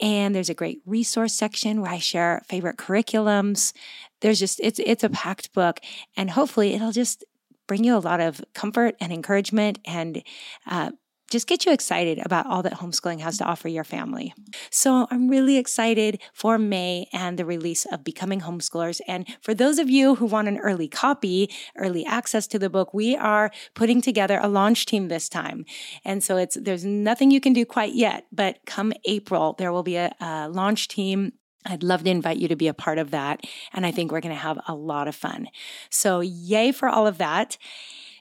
And 0.00 0.34
there's 0.34 0.48
a 0.48 0.54
great 0.54 0.80
resource 0.86 1.34
section 1.34 1.80
where 1.80 1.90
I 1.90 1.98
share 1.98 2.42
favorite 2.48 2.76
curriculums. 2.76 3.72
There's 4.20 4.38
just, 4.38 4.60
it's, 4.62 4.80
it's 4.80 5.04
a 5.04 5.10
packed 5.10 5.52
book 5.52 5.80
and 6.16 6.30
hopefully 6.30 6.74
it'll 6.74 6.92
just 6.92 7.24
bring 7.66 7.84
you 7.84 7.96
a 7.96 7.98
lot 7.98 8.20
of 8.20 8.40
comfort 8.54 8.96
and 9.00 9.12
encouragement 9.12 9.78
and 9.84 10.22
uh, 10.66 10.90
just 11.30 11.46
get 11.46 11.64
you 11.64 11.72
excited 11.72 12.18
about 12.24 12.46
all 12.46 12.62
that 12.62 12.74
homeschooling 12.74 13.20
has 13.20 13.38
to 13.38 13.44
offer 13.44 13.68
your 13.68 13.84
family. 13.84 14.34
So 14.70 15.06
I'm 15.10 15.28
really 15.28 15.56
excited 15.56 16.20
for 16.34 16.58
May 16.58 17.06
and 17.12 17.38
the 17.38 17.44
release 17.44 17.86
of 17.86 18.04
Becoming 18.04 18.40
Homeschoolers. 18.40 19.00
And 19.06 19.26
for 19.40 19.54
those 19.54 19.78
of 19.78 19.88
you 19.88 20.16
who 20.16 20.26
want 20.26 20.48
an 20.48 20.58
early 20.58 20.88
copy, 20.88 21.50
early 21.76 22.04
access 22.04 22.46
to 22.48 22.58
the 22.58 22.68
book, 22.68 22.92
we 22.92 23.16
are 23.16 23.50
putting 23.74 24.00
together 24.00 24.38
a 24.42 24.48
launch 24.48 24.86
team 24.86 25.08
this 25.08 25.28
time. 25.28 25.64
And 26.04 26.22
so 26.22 26.36
it's, 26.36 26.58
there's 26.60 26.84
nothing 26.84 27.30
you 27.30 27.40
can 27.40 27.52
do 27.52 27.64
quite 27.64 27.94
yet, 27.94 28.26
but 28.32 28.58
come 28.66 28.92
April, 29.04 29.54
there 29.58 29.72
will 29.72 29.84
be 29.84 29.96
a, 29.96 30.14
a 30.20 30.48
launch 30.48 30.88
team 30.88 31.32
I'd 31.66 31.82
love 31.82 32.04
to 32.04 32.10
invite 32.10 32.38
you 32.38 32.48
to 32.48 32.56
be 32.56 32.68
a 32.68 32.74
part 32.74 32.98
of 32.98 33.10
that. 33.10 33.42
And 33.74 33.84
I 33.84 33.90
think 33.90 34.10
we're 34.10 34.20
going 34.20 34.34
to 34.34 34.40
have 34.40 34.58
a 34.66 34.74
lot 34.74 35.08
of 35.08 35.14
fun. 35.14 35.48
So, 35.90 36.20
yay 36.20 36.72
for 36.72 36.88
all 36.88 37.06
of 37.06 37.18
that. 37.18 37.58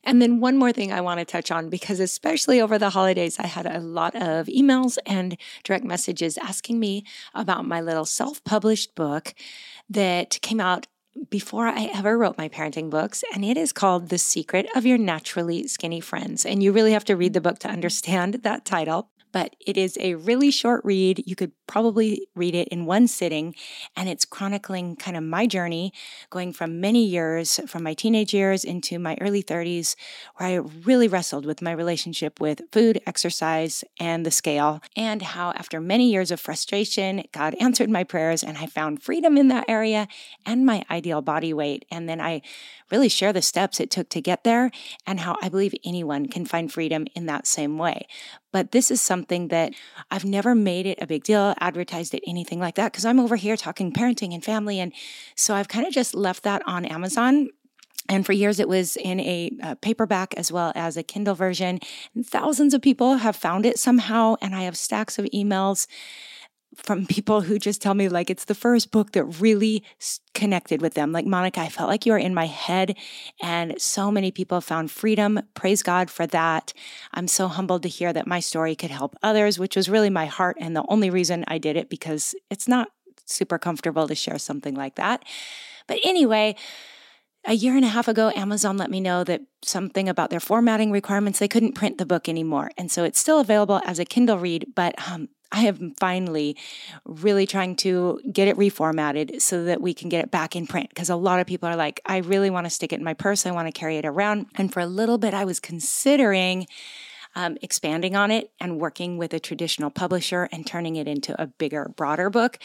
And 0.03 0.21
then 0.21 0.39
one 0.39 0.57
more 0.57 0.71
thing 0.71 0.91
I 0.91 1.01
want 1.01 1.19
to 1.19 1.25
touch 1.25 1.51
on 1.51 1.69
because 1.69 1.99
especially 1.99 2.61
over 2.61 2.77
the 2.77 2.91
holidays, 2.91 3.37
I 3.39 3.47
had 3.47 3.65
a 3.65 3.79
lot 3.79 4.15
of 4.15 4.47
emails 4.47 4.97
and 5.05 5.37
direct 5.63 5.85
messages 5.85 6.37
asking 6.37 6.79
me 6.79 7.05
about 7.33 7.65
my 7.65 7.81
little 7.81 8.05
self 8.05 8.43
published 8.43 8.95
book 8.95 9.33
that 9.89 10.39
came 10.41 10.59
out 10.59 10.87
before 11.29 11.67
I 11.67 11.89
ever 11.93 12.17
wrote 12.17 12.37
my 12.37 12.47
parenting 12.47 12.89
books, 12.89 13.23
and 13.33 13.43
it 13.43 13.57
is 13.57 13.73
called 13.73 14.09
The 14.09 14.17
Secret 14.17 14.67
of 14.75 14.85
Your 14.85 14.97
Naturally 14.97 15.67
Skinny 15.67 15.99
Friends. 15.99 16.45
And 16.45 16.63
you 16.63 16.71
really 16.71 16.93
have 16.93 17.05
to 17.05 17.15
read 17.15 17.33
the 17.33 17.41
book 17.41 17.59
to 17.59 17.67
understand 17.67 18.35
that 18.43 18.63
title 18.63 19.09
but 19.31 19.55
it 19.65 19.77
is 19.77 19.97
a 19.99 20.15
really 20.15 20.51
short 20.51 20.81
read. 20.83 21.23
You 21.25 21.35
could 21.35 21.51
probably 21.67 22.27
read 22.35 22.55
it 22.55 22.67
in 22.69 22.85
one 22.85 23.07
sitting, 23.07 23.55
and 23.95 24.09
it's 24.09 24.25
chronicling 24.25 24.95
kind 24.95 25.15
of 25.15 25.23
my 25.23 25.45
journey 25.45 25.93
going 26.29 26.53
from 26.53 26.81
many 26.81 27.05
years, 27.05 27.59
from 27.67 27.83
my 27.83 27.93
teenage 27.93 28.33
years 28.33 28.63
into 28.63 28.99
my 28.99 29.17
early 29.21 29.43
30s, 29.43 29.95
where 30.37 30.49
I 30.49 30.55
really 30.55 31.07
wrestled 31.07 31.45
with 31.45 31.61
my 31.61 31.71
relationship 31.71 32.39
with 32.39 32.61
food, 32.71 33.01
exercise, 33.05 33.83
and 33.99 34.25
the 34.25 34.31
scale, 34.31 34.81
and 34.95 35.21
how 35.21 35.51
after 35.51 35.79
many 35.79 36.11
years 36.11 36.31
of 36.31 36.39
frustration, 36.39 37.23
God 37.31 37.55
answered 37.59 37.89
my 37.89 38.03
prayers 38.03 38.43
and 38.43 38.57
I 38.57 38.65
found 38.65 39.03
freedom 39.03 39.37
in 39.37 39.47
that 39.49 39.65
area 39.67 40.07
and 40.45 40.65
my 40.65 40.83
ideal 40.89 41.21
body 41.21 41.53
weight. 41.53 41.85
And 41.91 42.09
then 42.09 42.19
I 42.19 42.41
really 42.91 43.09
share 43.09 43.33
the 43.33 43.41
steps 43.41 43.79
it 43.79 43.91
took 43.91 44.09
to 44.09 44.21
get 44.21 44.43
there 44.43 44.71
and 45.05 45.19
how 45.19 45.37
I 45.41 45.49
believe 45.49 45.73
anyone 45.83 46.27
can 46.27 46.45
find 46.45 46.71
freedom 46.71 47.07
in 47.15 47.25
that 47.27 47.47
same 47.47 47.77
way. 47.77 48.07
But 48.51 48.71
this 48.71 48.89
is 48.89 49.01
something 49.01 49.49
that 49.49 49.73
I've 50.09 50.25
never 50.25 50.55
made 50.55 50.85
it 50.85 50.99
a 51.01 51.07
big 51.07 51.23
deal, 51.23 51.53
advertised 51.59 52.13
it, 52.13 52.23
anything 52.25 52.59
like 52.59 52.75
that, 52.75 52.91
because 52.91 53.05
I'm 53.05 53.19
over 53.19 53.35
here 53.35 53.55
talking 53.57 53.91
parenting 53.91 54.33
and 54.33 54.43
family. 54.43 54.79
And 54.79 54.93
so 55.35 55.53
I've 55.55 55.67
kind 55.67 55.85
of 55.85 55.93
just 55.93 56.15
left 56.15 56.43
that 56.43 56.61
on 56.65 56.85
Amazon 56.85 57.49
and 58.09 58.25
for 58.25 58.33
years, 58.33 58.59
it 58.59 58.67
was 58.67 58.97
in 58.97 59.19
a 59.19 59.51
uh, 59.61 59.75
paperback 59.75 60.33
as 60.35 60.51
well 60.51 60.73
as 60.75 60.97
a 60.97 61.03
Kindle 61.03 61.35
version. 61.35 61.79
And 62.15 62.25
thousands 62.25 62.73
of 62.73 62.81
people 62.81 63.17
have 63.17 63.35
found 63.35 63.67
it 63.67 63.77
somehow. 63.77 64.35
And 64.41 64.55
I 64.55 64.63
have 64.63 64.75
stacks 64.75 65.19
of 65.19 65.25
emails 65.25 65.85
from 66.75 67.05
people 67.05 67.41
who 67.41 67.57
just 67.57 67.81
tell 67.81 67.93
me 67.93 68.09
like 68.09 68.29
it's 68.29 68.45
the 68.45 68.55
first 68.55 68.91
book 68.91 69.11
that 69.13 69.23
really 69.23 69.83
connected 70.33 70.81
with 70.81 70.93
them. 70.93 71.11
Like 71.11 71.25
Monica, 71.25 71.61
I 71.61 71.69
felt 71.69 71.89
like 71.89 72.05
you 72.05 72.11
were 72.11 72.17
in 72.17 72.33
my 72.33 72.45
head 72.45 72.95
and 73.41 73.79
so 73.81 74.11
many 74.11 74.31
people 74.31 74.61
found 74.61 74.91
freedom. 74.91 75.41
Praise 75.55 75.81
God 75.81 76.09
for 76.09 76.27
that. 76.27 76.73
I'm 77.13 77.27
so 77.27 77.47
humbled 77.47 77.83
to 77.83 77.89
hear 77.89 78.13
that 78.13 78.27
my 78.27 78.39
story 78.39 78.75
could 78.75 78.91
help 78.91 79.15
others, 79.23 79.57
which 79.57 79.75
was 79.75 79.89
really 79.89 80.09
my 80.09 80.27
heart 80.27 80.57
and 80.59 80.75
the 80.75 80.85
only 80.87 81.09
reason 81.09 81.43
I 81.47 81.57
did 81.57 81.75
it 81.75 81.89
because 81.89 82.35
it's 82.49 82.67
not 82.67 82.89
super 83.25 83.57
comfortable 83.57 84.07
to 84.07 84.15
share 84.15 84.39
something 84.39 84.75
like 84.75 84.95
that. 84.95 85.23
But 85.87 85.99
anyway, 86.03 86.55
a 87.45 87.53
year 87.53 87.75
and 87.75 87.85
a 87.85 87.89
half 87.89 88.07
ago, 88.07 88.31
Amazon 88.35 88.77
let 88.77 88.91
me 88.91 88.99
know 88.99 89.23
that 89.23 89.41
something 89.63 90.09
about 90.09 90.29
their 90.29 90.39
formatting 90.39 90.91
requirements, 90.91 91.39
they 91.39 91.47
couldn't 91.47 91.73
print 91.73 91.97
the 91.97 92.05
book 92.05 92.27
anymore. 92.27 92.71
And 92.77 92.91
so 92.91 93.03
it's 93.03 93.19
still 93.19 93.39
available 93.39 93.81
as 93.85 93.97
a 93.97 94.05
Kindle 94.05 94.37
read, 94.37 94.67
but 94.75 94.93
um, 95.09 95.29
I 95.51 95.65
am 95.65 95.93
finally 95.99 96.55
really 97.05 97.45
trying 97.45 97.75
to 97.77 98.19
get 98.31 98.47
it 98.47 98.57
reformatted 98.57 99.41
so 99.41 99.63
that 99.65 99.81
we 99.81 99.93
can 99.93 100.09
get 100.09 100.23
it 100.23 100.31
back 100.31 100.55
in 100.55 100.67
print. 100.67 100.89
Because 100.89 101.09
a 101.09 101.15
lot 101.15 101.39
of 101.39 101.47
people 101.47 101.67
are 101.67 101.75
like, 101.75 102.01
I 102.05 102.17
really 102.17 102.49
want 102.49 102.65
to 102.65 102.69
stick 102.69 102.93
it 102.93 102.99
in 102.99 103.05
my 103.05 103.13
purse. 103.13 103.45
I 103.45 103.51
want 103.51 103.67
to 103.67 103.77
carry 103.77 103.97
it 103.97 104.05
around. 104.05 104.47
And 104.55 104.71
for 104.71 104.79
a 104.79 104.85
little 104.85 105.17
bit, 105.17 105.33
I 105.33 105.45
was 105.45 105.59
considering 105.59 106.67
um, 107.35 107.57
expanding 107.61 108.15
on 108.15 108.31
it 108.31 108.51
and 108.59 108.79
working 108.79 109.17
with 109.17 109.33
a 109.33 109.39
traditional 109.39 109.89
publisher 109.89 110.49
and 110.51 110.65
turning 110.65 110.95
it 110.95 111.07
into 111.07 111.39
a 111.41 111.47
bigger, 111.47 111.91
broader 111.95 112.29
book. 112.29 112.57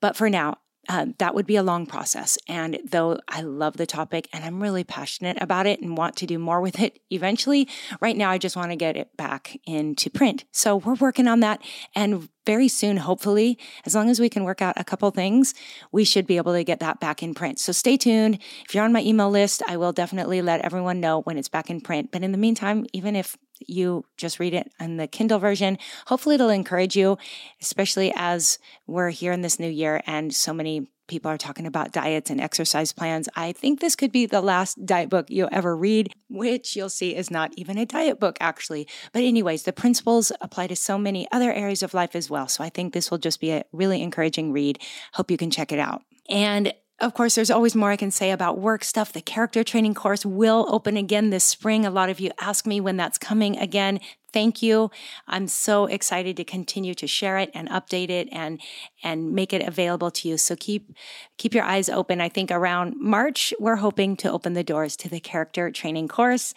But 0.00 0.16
for 0.16 0.30
now, 0.30 0.58
uh, 0.88 1.06
that 1.18 1.34
would 1.34 1.46
be 1.46 1.56
a 1.56 1.62
long 1.62 1.86
process. 1.86 2.38
And 2.48 2.78
though 2.84 3.18
I 3.28 3.42
love 3.42 3.76
the 3.76 3.86
topic 3.86 4.28
and 4.32 4.44
I'm 4.44 4.62
really 4.62 4.84
passionate 4.84 5.36
about 5.40 5.66
it 5.66 5.80
and 5.80 5.96
want 5.96 6.16
to 6.16 6.26
do 6.26 6.38
more 6.38 6.60
with 6.60 6.80
it 6.80 7.00
eventually, 7.10 7.68
right 8.00 8.16
now 8.16 8.30
I 8.30 8.38
just 8.38 8.56
want 8.56 8.70
to 8.70 8.76
get 8.76 8.96
it 8.96 9.16
back 9.16 9.58
into 9.64 10.10
print. 10.10 10.44
So 10.52 10.76
we're 10.76 10.94
working 10.94 11.28
on 11.28 11.40
that. 11.40 11.62
And 11.94 12.28
very 12.44 12.68
soon, 12.68 12.96
hopefully, 12.96 13.58
as 13.84 13.94
long 13.94 14.08
as 14.08 14.20
we 14.20 14.28
can 14.28 14.44
work 14.44 14.62
out 14.62 14.74
a 14.76 14.84
couple 14.84 15.10
things, 15.10 15.52
we 15.90 16.04
should 16.04 16.26
be 16.26 16.36
able 16.36 16.52
to 16.52 16.62
get 16.62 16.78
that 16.78 17.00
back 17.00 17.22
in 17.22 17.34
print. 17.34 17.58
So 17.58 17.72
stay 17.72 17.96
tuned. 17.96 18.38
If 18.64 18.74
you're 18.74 18.84
on 18.84 18.92
my 18.92 19.02
email 19.02 19.28
list, 19.28 19.62
I 19.66 19.76
will 19.76 19.92
definitely 19.92 20.40
let 20.42 20.60
everyone 20.60 21.00
know 21.00 21.22
when 21.22 21.38
it's 21.38 21.48
back 21.48 21.70
in 21.70 21.80
print. 21.80 22.12
But 22.12 22.22
in 22.22 22.30
the 22.30 22.38
meantime, 22.38 22.86
even 22.92 23.16
if 23.16 23.36
you 23.60 24.04
just 24.16 24.38
read 24.38 24.54
it 24.54 24.70
in 24.80 24.96
the 24.96 25.06
Kindle 25.06 25.38
version. 25.38 25.78
Hopefully, 26.06 26.34
it'll 26.34 26.48
encourage 26.48 26.96
you, 26.96 27.18
especially 27.60 28.12
as 28.14 28.58
we're 28.86 29.10
here 29.10 29.32
in 29.32 29.42
this 29.42 29.58
new 29.58 29.68
year 29.68 30.02
and 30.06 30.34
so 30.34 30.52
many 30.52 30.88
people 31.08 31.30
are 31.30 31.38
talking 31.38 31.66
about 31.66 31.92
diets 31.92 32.30
and 32.30 32.40
exercise 32.40 32.92
plans. 32.92 33.28
I 33.36 33.52
think 33.52 33.80
this 33.80 33.96
could 33.96 34.12
be 34.12 34.26
the 34.26 34.40
last 34.40 34.84
diet 34.84 35.08
book 35.08 35.26
you'll 35.28 35.48
ever 35.52 35.76
read, 35.76 36.12
which 36.28 36.74
you'll 36.74 36.88
see 36.88 37.14
is 37.14 37.30
not 37.30 37.52
even 37.56 37.78
a 37.78 37.86
diet 37.86 38.18
book, 38.18 38.36
actually. 38.40 38.88
But, 39.12 39.22
anyways, 39.22 39.62
the 39.62 39.72
principles 39.72 40.32
apply 40.40 40.66
to 40.68 40.76
so 40.76 40.98
many 40.98 41.28
other 41.30 41.52
areas 41.52 41.82
of 41.82 41.94
life 41.94 42.16
as 42.16 42.28
well. 42.28 42.48
So, 42.48 42.64
I 42.64 42.70
think 42.70 42.92
this 42.92 43.10
will 43.10 43.18
just 43.18 43.40
be 43.40 43.52
a 43.52 43.64
really 43.72 44.02
encouraging 44.02 44.52
read. 44.52 44.80
Hope 45.14 45.30
you 45.30 45.36
can 45.36 45.50
check 45.50 45.72
it 45.72 45.78
out. 45.78 46.02
And 46.28 46.74
of 46.98 47.12
course, 47.12 47.34
there's 47.34 47.50
always 47.50 47.74
more 47.74 47.90
I 47.90 47.96
can 47.96 48.10
say 48.10 48.30
about 48.30 48.58
work 48.58 48.82
stuff. 48.82 49.12
The 49.12 49.20
character 49.20 49.62
training 49.62 49.92
course 49.92 50.24
will 50.24 50.66
open 50.70 50.96
again 50.96 51.28
this 51.28 51.44
spring. 51.44 51.84
A 51.84 51.90
lot 51.90 52.08
of 52.08 52.20
you 52.20 52.30
ask 52.40 52.66
me 52.66 52.80
when 52.80 52.96
that's 52.96 53.18
coming 53.18 53.58
again. 53.58 54.00
Thank 54.32 54.62
you. 54.62 54.90
I'm 55.26 55.46
so 55.46 55.84
excited 55.86 56.38
to 56.38 56.44
continue 56.44 56.94
to 56.94 57.06
share 57.06 57.36
it 57.36 57.50
and 57.52 57.68
update 57.68 58.08
it 58.08 58.28
and 58.32 58.60
and 59.02 59.32
make 59.32 59.52
it 59.52 59.66
available 59.66 60.10
to 60.10 60.28
you. 60.28 60.38
So 60.38 60.56
keep 60.56 60.94
keep 61.36 61.54
your 61.54 61.64
eyes 61.64 61.90
open. 61.90 62.22
I 62.22 62.30
think 62.30 62.50
around 62.50 62.94
March 62.98 63.52
we're 63.60 63.76
hoping 63.76 64.16
to 64.18 64.32
open 64.32 64.54
the 64.54 64.64
doors 64.64 64.96
to 64.98 65.08
the 65.10 65.20
character 65.20 65.70
training 65.70 66.08
course. 66.08 66.54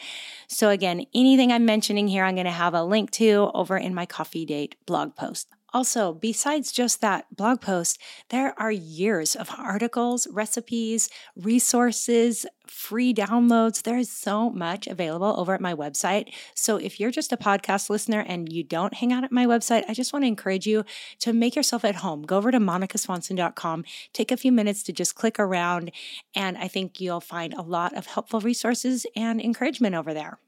So 0.47 0.69
again, 0.69 1.05
anything 1.13 1.51
I'm 1.51 1.65
mentioning 1.65 2.07
here 2.07 2.23
I'm 2.23 2.35
going 2.35 2.45
to 2.45 2.51
have 2.51 2.73
a 2.73 2.83
link 2.83 3.11
to 3.11 3.51
over 3.53 3.77
in 3.77 3.93
my 3.93 4.05
coffee 4.05 4.45
date 4.45 4.75
blog 4.85 5.15
post. 5.15 5.47
Also, 5.73 6.13
besides 6.13 6.71
just 6.71 7.01
that 7.01 7.25
blog 7.35 7.61
post, 7.61 7.99
there 8.29 8.59
are 8.59 8.71
years 8.71 9.35
of 9.35 9.49
articles, 9.57 10.27
recipes, 10.31 11.09
resources, 11.35 12.45
free 12.65 13.13
downloads. 13.13 13.83
There 13.83 13.97
is 13.97 14.11
so 14.11 14.49
much 14.49 14.87
available 14.87 15.35
over 15.37 15.53
at 15.53 15.61
my 15.61 15.73
website. 15.73 16.33
So 16.55 16.77
if 16.77 16.99
you're 16.99 17.11
just 17.11 17.31
a 17.31 17.37
podcast 17.37 17.89
listener 17.89 18.21
and 18.21 18.51
you 18.51 18.63
don't 18.63 18.95
hang 18.95 19.13
out 19.13 19.23
at 19.23 19.31
my 19.31 19.45
website, 19.45 19.83
I 19.87 19.93
just 19.93 20.13
want 20.13 20.23
to 20.23 20.27
encourage 20.27 20.65
you 20.65 20.85
to 21.19 21.33
make 21.33 21.55
yourself 21.55 21.85
at 21.85 21.95
home. 21.95 22.23
Go 22.23 22.37
over 22.37 22.51
to 22.51 22.59
monicaswanson.com, 22.59 23.85
take 24.13 24.31
a 24.31 24.37
few 24.37 24.51
minutes 24.51 24.83
to 24.83 24.93
just 24.93 25.15
click 25.15 25.39
around, 25.39 25.91
and 26.35 26.57
I 26.57 26.67
think 26.67 26.99
you'll 26.99 27.21
find 27.21 27.53
a 27.53 27.61
lot 27.61 27.95
of 27.95 28.07
helpful 28.07 28.39
resources 28.39 29.05
and 29.15 29.41
encouragement 29.41 29.95
over 29.95 30.13
there. 30.13 30.39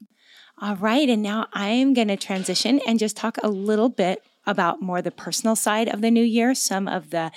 All 0.60 0.76
right, 0.76 1.08
and 1.08 1.22
now 1.22 1.46
I'm 1.52 1.94
going 1.94 2.08
to 2.08 2.16
transition 2.16 2.80
and 2.86 2.98
just 2.98 3.16
talk 3.16 3.38
a 3.42 3.48
little 3.48 3.88
bit 3.88 4.22
about 4.46 4.82
more 4.82 5.02
the 5.02 5.10
personal 5.10 5.56
side 5.56 5.88
of 5.88 6.00
the 6.00 6.10
new 6.10 6.24
year, 6.24 6.54
some 6.54 6.88
of 6.88 7.10
the 7.10 7.30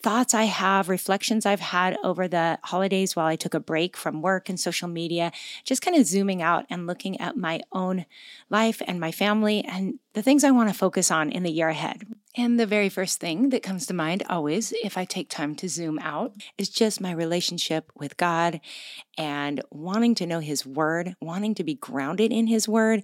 thoughts 0.00 0.32
I 0.32 0.44
have, 0.44 0.88
reflections 0.88 1.44
I've 1.44 1.60
had 1.60 1.96
over 2.02 2.26
the 2.26 2.58
holidays 2.64 3.14
while 3.14 3.26
I 3.26 3.36
took 3.36 3.54
a 3.54 3.60
break 3.60 3.96
from 3.96 4.22
work 4.22 4.48
and 4.48 4.58
social 4.58 4.88
media, 4.88 5.30
just 5.64 5.82
kind 5.82 5.96
of 5.96 6.06
zooming 6.06 6.40
out 6.40 6.64
and 6.70 6.86
looking 6.86 7.20
at 7.20 7.36
my 7.36 7.60
own 7.72 8.06
life 8.48 8.80
and 8.86 8.98
my 8.98 9.12
family 9.12 9.62
and 9.64 9.98
the 10.14 10.22
things 10.22 10.42
I 10.42 10.50
want 10.50 10.70
to 10.70 10.74
focus 10.74 11.10
on 11.10 11.30
in 11.30 11.42
the 11.42 11.50
year 11.50 11.68
ahead. 11.68 12.06
And 12.36 12.60
the 12.60 12.66
very 12.66 12.88
first 12.88 13.18
thing 13.18 13.48
that 13.48 13.64
comes 13.64 13.86
to 13.86 13.94
mind 13.94 14.22
always, 14.30 14.72
if 14.84 14.96
I 14.96 15.04
take 15.04 15.28
time 15.28 15.56
to 15.56 15.68
zoom 15.68 15.98
out, 15.98 16.32
is 16.56 16.68
just 16.68 17.00
my 17.00 17.10
relationship 17.10 17.90
with 17.96 18.16
God 18.16 18.60
and 19.18 19.60
wanting 19.72 20.14
to 20.14 20.26
know 20.26 20.38
His 20.38 20.64
Word, 20.64 21.16
wanting 21.20 21.56
to 21.56 21.64
be 21.64 21.74
grounded 21.74 22.30
in 22.32 22.46
His 22.46 22.68
Word, 22.68 23.02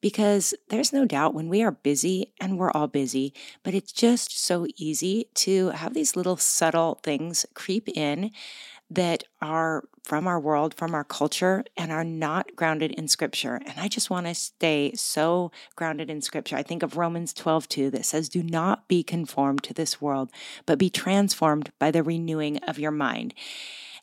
because 0.00 0.54
there's 0.70 0.92
no 0.92 1.04
doubt 1.04 1.34
when 1.34 1.50
we 1.50 1.62
are 1.62 1.70
busy, 1.70 2.32
and 2.40 2.58
we're 2.58 2.70
all 2.70 2.86
busy, 2.86 3.34
but 3.62 3.74
it's 3.74 3.92
just 3.92 4.42
so 4.42 4.66
easy 4.78 5.28
to 5.34 5.68
have 5.70 5.92
these 5.92 6.16
little 6.16 6.38
subtle 6.38 6.98
things 7.02 7.44
creep 7.52 7.90
in 7.90 8.30
that 8.94 9.24
are 9.40 9.84
from 10.04 10.26
our 10.26 10.38
world, 10.38 10.74
from 10.74 10.94
our 10.94 11.04
culture, 11.04 11.64
and 11.76 11.92
are 11.92 12.04
not 12.04 12.54
grounded 12.56 12.92
in 12.92 13.08
scripture. 13.08 13.60
And 13.64 13.78
I 13.78 13.88
just 13.88 14.10
want 14.10 14.26
to 14.26 14.34
stay 14.34 14.92
so 14.94 15.52
grounded 15.76 16.10
in 16.10 16.20
scripture. 16.20 16.56
I 16.56 16.62
think 16.62 16.82
of 16.82 16.96
Romans 16.96 17.32
12, 17.32 17.68
2, 17.68 17.90
that 17.90 18.04
says, 18.04 18.28
Do 18.28 18.42
not 18.42 18.88
be 18.88 19.02
conformed 19.02 19.62
to 19.64 19.74
this 19.74 20.00
world, 20.00 20.30
but 20.66 20.78
be 20.78 20.90
transformed 20.90 21.72
by 21.78 21.90
the 21.90 22.02
renewing 22.02 22.58
of 22.58 22.78
your 22.78 22.90
mind. 22.90 23.34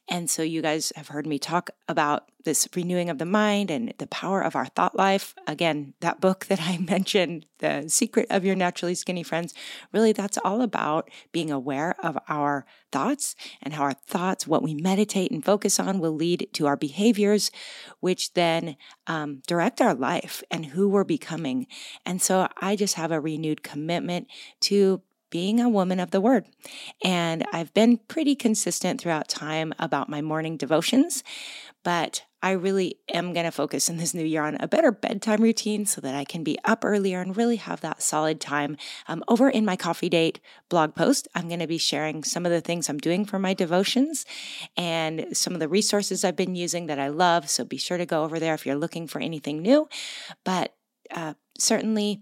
And 0.09 0.27
so, 0.27 0.41
you 0.41 0.63
guys 0.63 0.91
have 0.95 1.09
heard 1.09 1.27
me 1.27 1.37
talk 1.37 1.69
about 1.87 2.29
this 2.43 2.67
renewing 2.75 3.11
of 3.11 3.19
the 3.19 3.25
mind 3.25 3.69
and 3.69 3.93
the 3.99 4.07
power 4.07 4.41
of 4.41 4.55
our 4.55 4.65
thought 4.65 4.95
life. 4.95 5.35
Again, 5.45 5.93
that 5.99 6.19
book 6.19 6.47
that 6.47 6.59
I 6.59 6.77
mentioned, 6.89 7.45
The 7.59 7.85
Secret 7.87 8.25
of 8.31 8.43
Your 8.43 8.55
Naturally 8.55 8.95
Skinny 8.95 9.21
Friends, 9.21 9.53
really 9.93 10.11
that's 10.11 10.39
all 10.43 10.63
about 10.63 11.11
being 11.31 11.51
aware 11.51 11.95
of 12.01 12.17
our 12.27 12.65
thoughts 12.91 13.35
and 13.61 13.75
how 13.75 13.83
our 13.83 13.93
thoughts, 13.93 14.47
what 14.47 14.63
we 14.63 14.73
meditate 14.73 15.29
and 15.29 15.45
focus 15.45 15.79
on, 15.79 15.99
will 15.99 16.13
lead 16.13 16.47
to 16.53 16.65
our 16.65 16.77
behaviors, 16.77 17.51
which 17.99 18.33
then 18.33 18.77
um, 19.05 19.43
direct 19.45 19.79
our 19.79 19.93
life 19.93 20.41
and 20.49 20.67
who 20.67 20.89
we're 20.89 21.03
becoming. 21.03 21.67
And 22.03 22.19
so, 22.19 22.47
I 22.57 22.75
just 22.75 22.95
have 22.95 23.11
a 23.11 23.21
renewed 23.21 23.61
commitment 23.61 24.27
to 24.61 25.03
being 25.29 25.59
a 25.59 25.69
woman 25.69 25.99
of 25.99 26.11
the 26.11 26.21
word. 26.21 26.45
And 27.03 27.45
I've 27.51 27.73
been 27.73 27.97
pretty 27.97 28.35
consistent 28.35 28.99
throughout 28.99 29.27
time 29.27 29.73
about 29.79 30.09
my 30.09 30.21
morning 30.21 30.57
devotions, 30.57 31.23
but 31.83 32.23
I 32.41 32.51
really 32.51 32.97
am 33.13 33.33
going 33.33 33.45
to 33.45 33.51
focus 33.51 33.89
in 33.89 33.97
this 33.97 34.13
new 34.13 34.23
year 34.23 34.43
on 34.43 34.55
a 34.59 34.67
better 34.67 34.91
bedtime 34.91 35.41
routine 35.41 35.85
so 35.85 35.99
that 36.01 36.15
I 36.15 36.23
can 36.23 36.43
be 36.43 36.57
up 36.63 36.85
earlier 36.85 37.19
and 37.19 37.35
really 37.35 37.57
have 37.57 37.81
that 37.81 38.01
solid 38.01 38.39
time. 38.39 38.77
Um, 39.07 39.23
over 39.27 39.49
in 39.49 39.65
my 39.65 39.75
coffee 39.75 40.07
date 40.07 40.39
blog 40.69 40.95
post, 40.95 41.27
I'm 41.35 41.47
going 41.47 41.59
to 41.59 41.67
be 41.67 41.77
sharing 41.77 42.23
some 42.23 42.45
of 42.45 42.51
the 42.51 42.61
things 42.61 42.87
I'm 42.87 42.97
doing 42.97 43.25
for 43.25 43.39
my 43.39 43.53
devotions 43.53 44.25
and 44.77 45.35
some 45.35 45.53
of 45.53 45.59
the 45.59 45.67
resources 45.67 46.23
I've 46.23 46.37
been 46.37 46.55
using 46.55 46.85
that 46.85 46.99
I 46.99 47.09
love. 47.09 47.49
So 47.49 47.65
be 47.65 47.77
sure 47.77 47.97
to 47.97 48.05
go 48.05 48.23
over 48.23 48.39
there 48.39 48.53
if 48.53 48.65
you're 48.65 48.75
looking 48.75 49.07
for 49.07 49.19
anything 49.19 49.61
new. 49.61 49.89
But 50.45 50.75
uh, 51.11 51.33
certainly, 51.57 52.21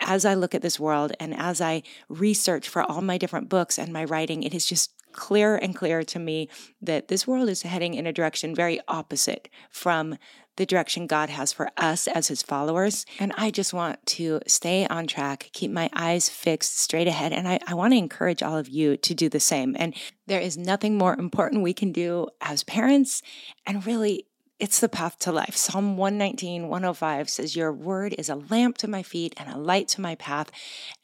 as 0.00 0.24
I 0.24 0.34
look 0.34 0.54
at 0.54 0.62
this 0.62 0.80
world 0.80 1.12
and 1.18 1.34
as 1.34 1.60
I 1.60 1.82
research 2.08 2.68
for 2.68 2.82
all 2.82 3.02
my 3.02 3.18
different 3.18 3.48
books 3.48 3.78
and 3.78 3.92
my 3.92 4.04
writing, 4.04 4.42
it 4.42 4.54
is 4.54 4.66
just 4.66 4.92
clearer 5.12 5.56
and 5.56 5.74
clearer 5.74 6.04
to 6.04 6.18
me 6.18 6.48
that 6.80 7.08
this 7.08 7.26
world 7.26 7.48
is 7.48 7.62
heading 7.62 7.94
in 7.94 8.06
a 8.06 8.12
direction 8.12 8.54
very 8.54 8.80
opposite 8.86 9.48
from 9.70 10.18
the 10.56 10.66
direction 10.66 11.06
God 11.06 11.28
has 11.30 11.52
for 11.52 11.70
us 11.76 12.08
as 12.08 12.28
his 12.28 12.42
followers. 12.42 13.04
And 13.18 13.32
I 13.36 13.50
just 13.50 13.74
want 13.74 14.04
to 14.06 14.40
stay 14.46 14.86
on 14.86 15.06
track, 15.06 15.50
keep 15.52 15.70
my 15.70 15.90
eyes 15.92 16.28
fixed 16.28 16.78
straight 16.78 17.08
ahead. 17.08 17.32
And 17.32 17.46
I, 17.46 17.58
I 17.66 17.74
want 17.74 17.92
to 17.92 17.98
encourage 17.98 18.42
all 18.42 18.56
of 18.56 18.68
you 18.68 18.96
to 18.96 19.14
do 19.14 19.28
the 19.28 19.40
same. 19.40 19.76
And 19.78 19.94
there 20.26 20.40
is 20.40 20.56
nothing 20.56 20.96
more 20.96 21.14
important 21.18 21.62
we 21.62 21.74
can 21.74 21.92
do 21.92 22.28
as 22.40 22.64
parents 22.64 23.22
and 23.66 23.86
really 23.86 24.26
it's 24.58 24.80
the 24.80 24.88
path 24.88 25.18
to 25.20 25.32
life. 25.32 25.56
Psalm 25.56 25.96
119, 25.96 26.68
105 26.68 27.28
says, 27.28 27.56
Your 27.56 27.72
word 27.72 28.14
is 28.18 28.28
a 28.28 28.36
lamp 28.36 28.78
to 28.78 28.88
my 28.88 29.02
feet 29.02 29.34
and 29.36 29.50
a 29.50 29.58
light 29.58 29.88
to 29.88 30.00
my 30.00 30.14
path. 30.14 30.50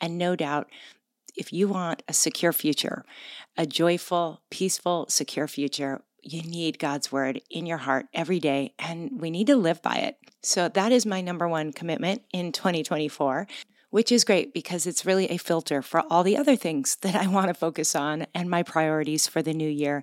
And 0.01 0.17
no 0.17 0.37
doubt, 0.37 0.69
if 1.37 1.53
you 1.53 1.69
want 1.69 2.03
a 2.09 2.13
secure 2.13 2.53
future, 2.53 3.05
a 3.57 3.67
joyful, 3.67 4.43
peaceful, 4.51 5.07
secure 5.09 5.49
future, 5.49 6.03
you 6.23 6.43
need 6.43 6.79
God's 6.79 7.11
word 7.11 7.43
in 7.51 7.67
your 7.67 7.79
heart 7.79 8.07
every 8.15 8.39
day, 8.39 8.75
and 8.79 9.21
we 9.21 9.31
need 9.31 9.49
to 9.49 9.57
live 9.57 9.83
by 9.83 9.97
it. 9.97 10.17
So, 10.43 10.69
that 10.69 10.93
is 10.93 11.05
my 11.05 11.21
number 11.21 11.49
one 11.49 11.73
commitment 11.73 12.23
in 12.33 12.53
2024 12.53 13.47
which 13.93 14.11
is 14.11 14.25
great 14.25 14.55
because 14.55 14.87
it's 14.87 15.05
really 15.05 15.29
a 15.29 15.37
filter 15.37 15.83
for 15.83 16.03
all 16.09 16.23
the 16.23 16.37
other 16.37 16.57
things 16.57 16.97
that 17.03 17.15
I 17.15 17.27
want 17.27 17.49
to 17.49 17.55
focus 17.55 17.95
on 17.95 18.27
and 18.35 18.49
my 18.49 18.63
priorities 18.63 19.29
for 19.29 19.43
the 19.43 19.53
new 19.53 19.69
year. 19.69 20.03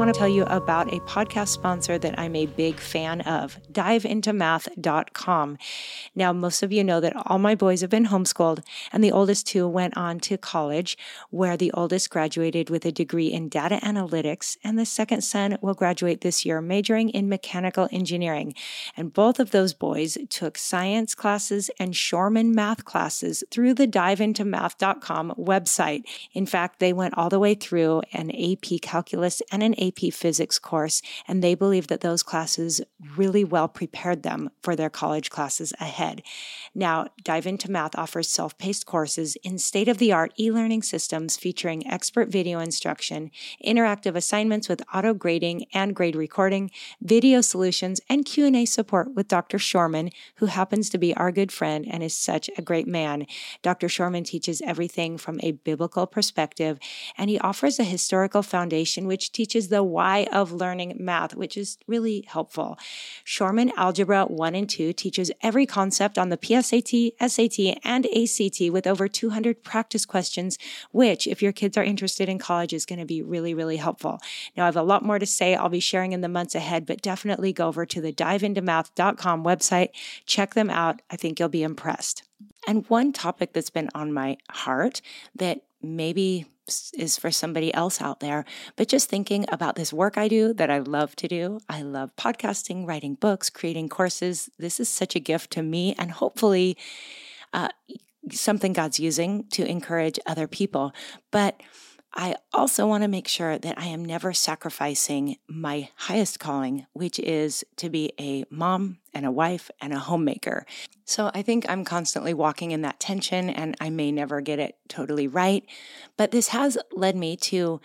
Want 0.00 0.14
to 0.14 0.18
tell 0.18 0.28
you 0.28 0.44
about 0.44 0.94
a 0.94 1.00
podcast 1.00 1.48
sponsor 1.48 1.98
that 1.98 2.18
I'm 2.18 2.34
a 2.34 2.46
big 2.46 2.80
fan 2.80 3.20
of, 3.20 3.58
diveintomath.com. 3.70 5.58
Now, 6.14 6.32
most 6.32 6.62
of 6.62 6.72
you 6.72 6.82
know 6.82 7.00
that 7.00 7.12
all 7.26 7.38
my 7.38 7.54
boys 7.54 7.82
have 7.82 7.90
been 7.90 8.06
homeschooled, 8.06 8.64
and 8.94 9.04
the 9.04 9.12
oldest 9.12 9.46
two 9.46 9.68
went 9.68 9.98
on 9.98 10.18
to 10.20 10.38
college, 10.38 10.96
where 11.28 11.54
the 11.54 11.70
oldest 11.72 12.08
graduated 12.08 12.70
with 12.70 12.86
a 12.86 12.92
degree 12.92 13.30
in 13.30 13.50
data 13.50 13.78
analytics, 13.82 14.56
and 14.64 14.78
the 14.78 14.86
second 14.86 15.20
son 15.20 15.58
will 15.60 15.74
graduate 15.74 16.22
this 16.22 16.46
year, 16.46 16.62
majoring 16.62 17.10
in 17.10 17.28
mechanical 17.28 17.86
engineering. 17.92 18.54
And 18.96 19.12
both 19.12 19.38
of 19.38 19.50
those 19.50 19.74
boys 19.74 20.16
took 20.30 20.56
science 20.56 21.14
classes 21.14 21.70
and 21.78 21.92
Shormann 21.92 22.54
math 22.54 22.86
classes 22.86 23.44
through 23.50 23.74
the 23.74 23.86
diveintomath.com 23.86 25.34
website. 25.36 26.04
In 26.32 26.46
fact, 26.46 26.78
they 26.78 26.94
went 26.94 27.18
all 27.18 27.28
the 27.28 27.38
way 27.38 27.54
through 27.54 28.00
an 28.14 28.30
AP 28.30 28.80
calculus 28.80 29.42
and 29.52 29.62
an 29.62 29.74
AP 29.78 29.89
AP 29.90 30.12
physics 30.12 30.58
course, 30.58 31.02
and 31.26 31.42
they 31.42 31.54
believe 31.54 31.88
that 31.88 32.00
those 32.00 32.22
classes 32.22 32.80
really 33.16 33.44
well 33.44 33.68
prepared 33.68 34.22
them 34.22 34.50
for 34.62 34.76
their 34.76 34.90
college 34.90 35.30
classes 35.30 35.72
ahead. 35.80 36.22
Now, 36.74 37.08
Dive 37.24 37.46
Into 37.46 37.70
Math 37.70 37.96
offers 37.96 38.28
self 38.28 38.56
paced 38.58 38.86
courses 38.86 39.36
in 39.42 39.58
state 39.58 39.88
of 39.88 39.98
the 39.98 40.12
art 40.12 40.32
e 40.38 40.50
learning 40.50 40.82
systems 40.82 41.36
featuring 41.36 41.86
expert 41.86 42.28
video 42.28 42.60
instruction, 42.60 43.30
interactive 43.64 44.16
assignments 44.16 44.68
with 44.68 44.82
auto 44.94 45.14
grading 45.14 45.66
and 45.74 45.94
grade 45.94 46.16
recording, 46.16 46.70
video 47.00 47.40
solutions, 47.40 48.00
and 48.08 48.24
Q&A 48.24 48.64
support 48.64 49.14
with 49.14 49.28
Dr. 49.28 49.58
Shormann, 49.58 50.10
who 50.36 50.46
happens 50.46 50.90
to 50.90 50.98
be 50.98 51.14
our 51.16 51.32
good 51.32 51.52
friend 51.52 51.86
and 51.90 52.02
is 52.02 52.14
such 52.14 52.48
a 52.56 52.62
great 52.62 52.86
man. 52.86 53.26
Dr. 53.62 53.88
Shormann 53.88 54.24
teaches 54.24 54.62
everything 54.62 55.18
from 55.18 55.40
a 55.42 55.52
biblical 55.52 56.06
perspective, 56.06 56.78
and 57.16 57.30
he 57.30 57.38
offers 57.38 57.78
a 57.78 57.84
historical 57.84 58.42
foundation 58.42 59.06
which 59.06 59.32
teaches 59.32 59.68
the 59.68 59.79
the 59.80 59.84
why 59.84 60.28
of 60.30 60.52
learning 60.52 60.94
math, 61.00 61.34
which 61.34 61.56
is 61.56 61.78
really 61.86 62.22
helpful. 62.28 62.78
Shormann 63.24 63.72
Algebra 63.78 64.26
1 64.26 64.54
and 64.54 64.68
2 64.68 64.92
teaches 64.92 65.30
every 65.40 65.64
concept 65.64 66.18
on 66.18 66.28
the 66.28 66.36
PSAT, 66.36 67.14
SAT, 67.18 67.80
and 67.82 68.04
ACT 68.04 68.70
with 68.70 68.86
over 68.86 69.08
200 69.08 69.62
practice 69.62 70.04
questions, 70.04 70.58
which, 70.92 71.26
if 71.26 71.40
your 71.40 71.52
kids 71.52 71.78
are 71.78 71.82
interested 71.82 72.28
in 72.28 72.38
college, 72.38 72.74
is 72.74 72.84
going 72.84 72.98
to 72.98 73.06
be 73.06 73.22
really, 73.22 73.54
really 73.54 73.78
helpful. 73.78 74.20
Now, 74.54 74.64
I 74.64 74.66
have 74.66 74.76
a 74.76 74.82
lot 74.82 75.02
more 75.02 75.18
to 75.18 75.24
say 75.24 75.54
I'll 75.54 75.70
be 75.70 75.80
sharing 75.80 76.12
in 76.12 76.20
the 76.20 76.28
months 76.28 76.54
ahead, 76.54 76.84
but 76.84 77.00
definitely 77.00 77.54
go 77.54 77.68
over 77.68 77.86
to 77.86 78.02
the 78.02 78.12
diveintomath.com 78.12 79.42
website, 79.44 79.92
check 80.26 80.52
them 80.52 80.68
out. 80.68 81.00
I 81.10 81.16
think 81.16 81.40
you'll 81.40 81.48
be 81.48 81.62
impressed. 81.62 82.24
And 82.66 82.84
one 82.90 83.14
topic 83.14 83.54
that's 83.54 83.70
been 83.70 83.88
on 83.94 84.12
my 84.12 84.36
heart 84.50 85.00
that 85.34 85.62
maybe 85.82 86.44
is 86.96 87.18
for 87.18 87.30
somebody 87.30 87.72
else 87.74 88.00
out 88.00 88.20
there, 88.20 88.44
but 88.76 88.88
just 88.88 89.08
thinking 89.08 89.44
about 89.50 89.74
this 89.76 89.92
work 89.92 90.16
I 90.16 90.28
do 90.28 90.52
that 90.54 90.70
I 90.70 90.78
love 90.78 91.16
to 91.16 91.28
do. 91.28 91.60
I 91.68 91.82
love 91.82 92.14
podcasting, 92.16 92.86
writing 92.86 93.14
books, 93.14 93.50
creating 93.50 93.88
courses. 93.88 94.48
This 94.58 94.80
is 94.80 94.88
such 94.88 95.14
a 95.14 95.20
gift 95.20 95.50
to 95.52 95.62
me 95.62 95.94
and 95.98 96.10
hopefully 96.10 96.76
uh, 97.52 97.68
something 98.30 98.72
God's 98.72 99.00
using 99.00 99.44
to 99.50 99.64
encourage 99.64 100.18
other 100.26 100.46
people. 100.46 100.92
But 101.30 101.60
I 102.14 102.36
also 102.52 102.86
want 102.86 103.02
to 103.02 103.08
make 103.08 103.28
sure 103.28 103.58
that 103.58 103.78
I 103.78 103.86
am 103.86 104.04
never 104.04 104.32
sacrificing 104.32 105.36
my 105.48 105.90
highest 105.94 106.40
calling, 106.40 106.86
which 106.92 107.18
is 107.18 107.64
to 107.76 107.88
be 107.88 108.12
a 108.18 108.44
mom 108.50 108.98
and 109.14 109.26
a 109.26 109.30
wife 109.30 109.70
and 109.80 109.92
a 109.92 109.98
homemaker. 109.98 110.66
So 111.04 111.30
I 111.34 111.42
think 111.42 111.68
I'm 111.68 111.84
constantly 111.84 112.34
walking 112.34 112.70
in 112.70 112.82
that 112.82 113.00
tension 113.00 113.50
and 113.50 113.76
I 113.80 113.90
may 113.90 114.12
never 114.12 114.40
get 114.40 114.58
it 114.58 114.76
totally 114.88 115.26
right. 115.26 115.64
But 116.16 116.30
this 116.30 116.48
has 116.48 116.78
led 116.92 117.16
me 117.16 117.36
to 117.36 117.80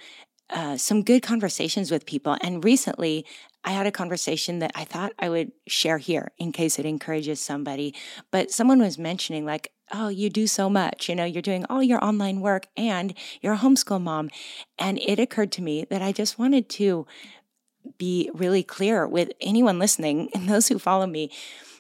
uh, 0.49 0.77
some 0.77 1.03
good 1.03 1.23
conversations 1.23 1.89
with 1.89 2.05
people. 2.05 2.37
And 2.41 2.63
recently, 2.63 3.25
I 3.63 3.71
had 3.71 3.87
a 3.87 3.91
conversation 3.91 4.59
that 4.59 4.71
I 4.75 4.83
thought 4.83 5.13
I 5.17 5.27
would 5.27 5.51
share 5.67 5.97
here 5.97 6.31
in 6.37 6.51
case 6.51 6.77
it 6.77 6.85
encourages 6.85 7.41
somebody. 7.41 7.95
But 8.29 8.51
someone 8.51 8.79
was 8.79 8.99
mentioning, 8.99 9.43
like, 9.43 9.71
oh, 9.91 10.09
you 10.09 10.29
do 10.29 10.45
so 10.45 10.69
much. 10.69 11.09
You 11.09 11.15
know, 11.15 11.25
you're 11.25 11.41
doing 11.41 11.65
all 11.69 11.81
your 11.81 12.03
online 12.03 12.41
work 12.41 12.67
and 12.77 13.13
you're 13.41 13.53
a 13.53 13.57
homeschool 13.57 14.01
mom. 14.01 14.29
And 14.77 14.99
it 14.99 15.19
occurred 15.19 15.51
to 15.53 15.61
me 15.61 15.85
that 15.89 16.01
I 16.01 16.11
just 16.11 16.37
wanted 16.37 16.69
to 16.69 17.07
be 17.97 18.29
really 18.33 18.63
clear 18.63 19.07
with 19.07 19.31
anyone 19.41 19.79
listening 19.79 20.29
and 20.33 20.47
those 20.47 20.67
who 20.67 20.79
follow 20.79 21.07
me 21.07 21.31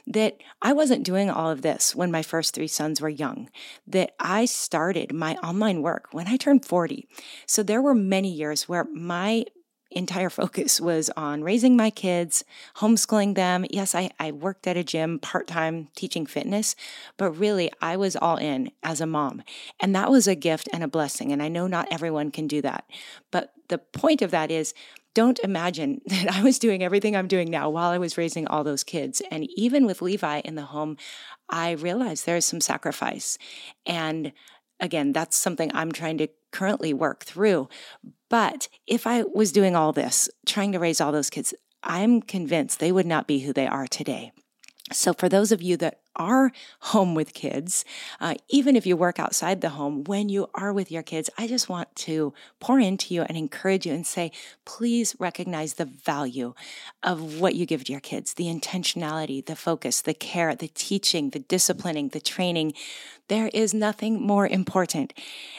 that 0.07 0.37
I 0.61 0.73
wasn't 0.73 1.03
doing 1.03 1.29
all 1.29 1.49
of 1.49 1.61
this 1.61 1.95
when 1.95 2.11
my 2.11 2.21
first 2.21 2.53
three 2.53 2.67
sons 2.67 3.01
were 3.01 3.09
young, 3.09 3.49
that 3.87 4.13
I 4.19 4.45
started 4.45 5.13
my 5.13 5.35
online 5.37 5.81
work 5.81 6.09
when 6.11 6.27
I 6.27 6.37
turned 6.37 6.65
40. 6.65 7.07
So 7.47 7.63
there 7.63 7.81
were 7.81 7.95
many 7.95 8.29
years 8.29 8.69
where 8.69 8.85
my 8.93 9.45
entire 9.91 10.29
focus 10.41 10.79
was 10.79 11.09
on 11.17 11.43
raising 11.43 11.75
my 11.75 11.89
kids, 11.89 12.43
homeschooling 12.77 13.35
them. 13.35 13.65
Yes, 13.71 13.95
I, 13.95 14.11
I 14.19 14.31
worked 14.31 14.67
at 14.67 14.77
a 14.77 14.83
gym 14.83 15.17
part 15.19 15.47
time 15.47 15.87
teaching 15.95 16.25
fitness, 16.25 16.75
but 17.17 17.31
really 17.31 17.71
I 17.81 17.97
was 17.97 18.15
all 18.15 18.37
in 18.37 18.71
as 18.83 19.01
a 19.01 19.07
mom. 19.07 19.41
And 19.79 19.95
that 19.95 20.11
was 20.11 20.27
a 20.27 20.35
gift 20.35 20.69
and 20.71 20.83
a 20.83 20.87
blessing. 20.87 21.31
And 21.31 21.41
I 21.41 21.47
know 21.47 21.65
not 21.65 21.87
everyone 21.89 22.29
can 22.29 22.47
do 22.47 22.61
that. 22.61 22.85
But 23.31 23.53
the 23.69 23.79
point 23.79 24.21
of 24.21 24.31
that 24.31 24.51
is, 24.51 24.73
don't 25.15 25.39
imagine 25.39 26.01
that 26.05 26.31
I 26.31 26.43
was 26.43 26.59
doing 26.59 26.83
everything 26.83 27.15
I'm 27.15 27.27
doing 27.27 27.49
now 27.49 27.69
while 27.71 27.89
I 27.89 27.97
was 27.97 28.17
raising 28.17 28.47
all 28.47 28.63
those 28.63 28.83
kids. 28.83 29.21
And 29.31 29.47
even 29.55 29.87
with 29.87 30.03
Levi 30.03 30.41
in 30.45 30.53
the 30.53 30.63
home, 30.65 30.97
I 31.49 31.71
realized 31.71 32.25
there 32.25 32.37
is 32.37 32.45
some 32.45 32.61
sacrifice. 32.61 33.39
And 33.87 34.31
again, 34.79 35.13
that's 35.13 35.37
something 35.37 35.71
I'm 35.73 35.91
trying 35.91 36.19
to 36.19 36.27
currently 36.51 36.93
work 36.93 37.23
through. 37.23 37.69
But 38.29 38.67
if 38.85 39.07
I 39.07 39.23
was 39.23 39.51
doing 39.51 39.75
all 39.75 39.91
this, 39.91 40.29
trying 40.45 40.71
to 40.73 40.79
raise 40.79 41.01
all 41.01 41.11
those 41.11 41.29
kids, 41.29 41.53
I'm 41.81 42.21
convinced 42.21 42.79
they 42.79 42.91
would 42.91 43.05
not 43.05 43.27
be 43.27 43.39
who 43.39 43.53
they 43.53 43.67
are 43.67 43.87
today. 43.87 44.31
So, 44.91 45.13
for 45.13 45.27
those 45.27 45.51
of 45.51 45.63
you 45.63 45.77
that 45.77 46.01
are 46.15 46.51
home 46.79 47.15
with 47.15 47.33
kids, 47.33 47.83
uh, 48.21 48.35
even 48.49 48.75
if 48.75 48.85
you 48.85 48.95
work 48.95 49.19
outside 49.19 49.61
the 49.61 49.69
home, 49.69 50.03
when 50.03 50.29
you 50.29 50.47
are 50.53 50.71
with 50.71 50.91
your 50.91 51.01
kids, 51.01 51.27
I 51.39 51.47
just 51.47 51.67
want 51.67 51.93
to 51.95 52.33
pour 52.59 52.79
into 52.79 53.13
you 53.13 53.23
and 53.23 53.35
encourage 53.35 53.87
you 53.87 53.93
and 53.93 54.05
say, 54.05 54.31
please 54.63 55.15
recognize 55.17 55.73
the 55.73 55.85
value 55.85 56.53
of 57.01 57.39
what 57.39 57.55
you 57.55 57.65
give 57.65 57.83
to 57.85 57.91
your 57.91 57.99
kids 57.99 58.35
the 58.35 58.45
intentionality, 58.45 59.43
the 59.43 59.55
focus, 59.55 60.01
the 60.01 60.13
care, 60.13 60.55
the 60.55 60.67
teaching, 60.67 61.31
the 61.31 61.39
disciplining, 61.39 62.09
the 62.09 62.21
training. 62.21 62.73
There 63.27 63.49
is 63.53 63.73
nothing 63.73 64.21
more 64.21 64.47
important. 64.47 65.13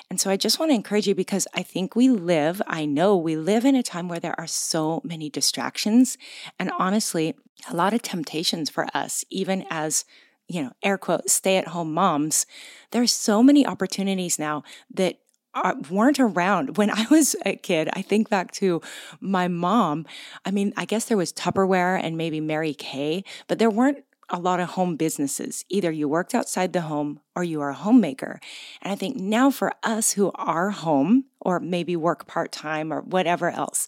And 0.08 0.20
so 0.20 0.30
I 0.30 0.36
just 0.36 0.58
want 0.58 0.70
to 0.70 0.74
encourage 0.74 1.08
you 1.08 1.14
because 1.14 1.48
I 1.54 1.62
think 1.62 1.96
we 1.96 2.08
live, 2.08 2.62
I 2.66 2.84
know 2.84 3.16
we 3.16 3.36
live 3.36 3.64
in 3.64 3.74
a 3.74 3.82
time 3.82 4.08
where 4.08 4.20
there 4.20 4.38
are 4.38 4.46
so 4.46 5.00
many 5.04 5.28
distractions. 5.28 6.16
And 6.58 6.70
honestly, 6.78 7.34
a 7.68 7.74
lot 7.74 7.92
of 7.92 8.02
temptations 8.02 8.70
for 8.70 8.86
us, 8.94 9.24
even 9.30 9.66
as 9.70 10.04
you 10.48 10.62
know, 10.62 10.72
air 10.82 10.98
quote, 10.98 11.28
stay 11.28 11.56
at 11.56 11.68
home 11.68 11.92
moms. 11.92 12.46
There's 12.92 13.12
so 13.12 13.42
many 13.42 13.66
opportunities 13.66 14.38
now 14.38 14.62
that 14.94 15.18
are, 15.54 15.74
weren't 15.90 16.20
around 16.20 16.76
when 16.76 16.90
I 16.90 17.06
was 17.10 17.34
a 17.44 17.56
kid. 17.56 17.88
I 17.94 18.02
think 18.02 18.28
back 18.28 18.52
to 18.52 18.80
my 19.20 19.48
mom. 19.48 20.06
I 20.44 20.50
mean, 20.50 20.72
I 20.76 20.84
guess 20.84 21.06
there 21.06 21.16
was 21.16 21.32
Tupperware 21.32 22.00
and 22.00 22.16
maybe 22.16 22.40
Mary 22.40 22.74
Kay, 22.74 23.24
but 23.48 23.58
there 23.58 23.70
weren't 23.70 24.04
a 24.28 24.38
lot 24.38 24.60
of 24.60 24.70
home 24.70 24.96
businesses. 24.96 25.64
Either 25.68 25.90
you 25.90 26.08
worked 26.08 26.34
outside 26.34 26.72
the 26.72 26.82
home 26.82 27.20
or 27.34 27.44
you 27.44 27.60
are 27.60 27.70
a 27.70 27.74
homemaker. 27.74 28.40
And 28.82 28.92
I 28.92 28.96
think 28.96 29.16
now 29.16 29.50
for 29.50 29.72
us 29.82 30.12
who 30.12 30.32
are 30.34 30.70
home 30.70 31.26
or 31.40 31.60
maybe 31.60 31.96
work 31.96 32.26
part 32.26 32.52
time 32.52 32.92
or 32.92 33.02
whatever 33.02 33.50
else, 33.50 33.86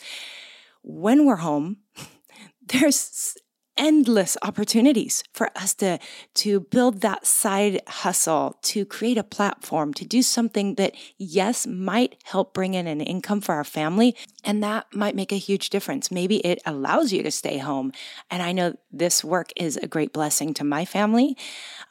when 0.82 1.26
we're 1.26 1.36
home, 1.36 1.78
there's 2.66 3.36
endless 3.78 4.36
opportunities 4.42 5.22
for 5.32 5.50
us 5.56 5.72
to, 5.74 5.98
to 6.34 6.60
build 6.60 7.00
that 7.00 7.26
side 7.26 7.80
hustle, 7.86 8.58
to 8.62 8.84
create 8.84 9.16
a 9.16 9.22
platform, 9.22 9.94
to 9.94 10.04
do 10.04 10.20
something 10.20 10.74
that, 10.74 10.94
yes, 11.16 11.66
might 11.66 12.16
help 12.24 12.52
bring 12.52 12.74
in 12.74 12.86
an 12.86 13.00
income 13.00 13.40
for 13.40 13.54
our 13.54 13.64
family. 13.64 14.16
And 14.44 14.62
that 14.62 14.86
might 14.92 15.14
make 15.14 15.32
a 15.32 15.36
huge 15.36 15.70
difference. 15.70 16.10
Maybe 16.10 16.38
it 16.38 16.60
allows 16.66 17.12
you 17.12 17.22
to 17.22 17.30
stay 17.30 17.58
home. 17.58 17.92
And 18.30 18.42
I 18.42 18.52
know 18.52 18.74
this 18.92 19.22
work 19.24 19.52
is 19.56 19.76
a 19.76 19.86
great 19.86 20.12
blessing 20.12 20.52
to 20.54 20.64
my 20.64 20.84
family. 20.84 21.36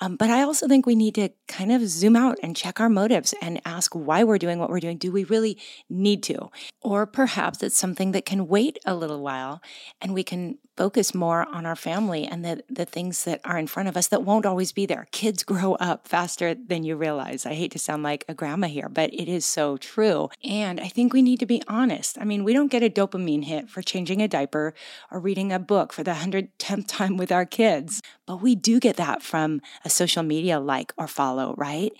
Um, 0.01 0.17
but 0.17 0.29
I 0.29 0.43
also 0.43 0.67
think 0.67 0.85
we 0.85 0.95
need 0.95 1.15
to 1.15 1.29
kind 1.47 1.71
of 1.71 1.87
zoom 1.87 2.15
out 2.15 2.37
and 2.43 2.55
check 2.55 2.79
our 2.79 2.89
motives 2.89 3.33
and 3.41 3.61
ask 3.65 3.93
why 3.95 4.23
we're 4.23 4.37
doing 4.37 4.59
what 4.59 4.69
we're 4.69 4.79
doing. 4.79 4.97
Do 4.97 5.11
we 5.11 5.23
really 5.23 5.57
need 5.89 6.21
to? 6.23 6.49
Or 6.81 7.05
perhaps 7.05 7.63
it's 7.63 7.77
something 7.77 8.11
that 8.11 8.25
can 8.25 8.47
wait 8.47 8.77
a 8.85 8.93
little 8.93 9.21
while 9.21 9.61
and 10.01 10.13
we 10.13 10.23
can 10.23 10.57
focus 10.77 11.13
more 11.13 11.47
on 11.51 11.65
our 11.65 11.75
family 11.75 12.25
and 12.25 12.45
the, 12.45 12.63
the 12.69 12.85
things 12.85 13.23
that 13.23 13.41
are 13.43 13.57
in 13.57 13.67
front 13.67 13.89
of 13.89 13.97
us 13.97 14.07
that 14.07 14.23
won't 14.23 14.45
always 14.45 14.71
be 14.71 14.85
there. 14.85 15.07
Kids 15.11 15.43
grow 15.51 15.73
up 15.75 16.07
faster 16.07 16.53
than 16.53 16.83
you 16.83 16.95
realize. 16.95 17.45
I 17.45 17.55
hate 17.55 17.71
to 17.71 17.79
sound 17.79 18.03
like 18.03 18.23
a 18.29 18.33
grandma 18.33 18.67
here, 18.67 18.87
but 18.87 19.13
it 19.13 19.27
is 19.27 19.45
so 19.45 19.77
true. 19.77 20.29
And 20.43 20.79
I 20.79 20.87
think 20.87 21.11
we 21.11 21.21
need 21.21 21.39
to 21.39 21.45
be 21.45 21.63
honest. 21.67 22.17
I 22.21 22.23
mean, 22.23 22.43
we 22.43 22.53
don't 22.53 22.71
get 22.71 22.83
a 22.83 22.89
dopamine 22.89 23.45
hit 23.45 23.69
for 23.69 23.81
changing 23.81 24.21
a 24.21 24.27
diaper 24.27 24.73
or 25.11 25.19
reading 25.19 25.51
a 25.51 25.59
book 25.59 25.91
for 25.91 26.03
the 26.03 26.11
110th 26.11 26.87
time 26.87 27.17
with 27.17 27.31
our 27.31 27.45
kids, 27.45 28.01
but 28.25 28.41
we 28.41 28.55
do 28.55 28.79
get 28.79 28.97
that 28.97 29.23
from 29.23 29.61
a 29.83 29.89
social 29.89 30.23
media 30.23 30.59
like 30.59 30.93
or 30.97 31.07
follow, 31.07 31.55
right? 31.57 31.91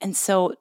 And 0.00 0.16
so 0.16 0.54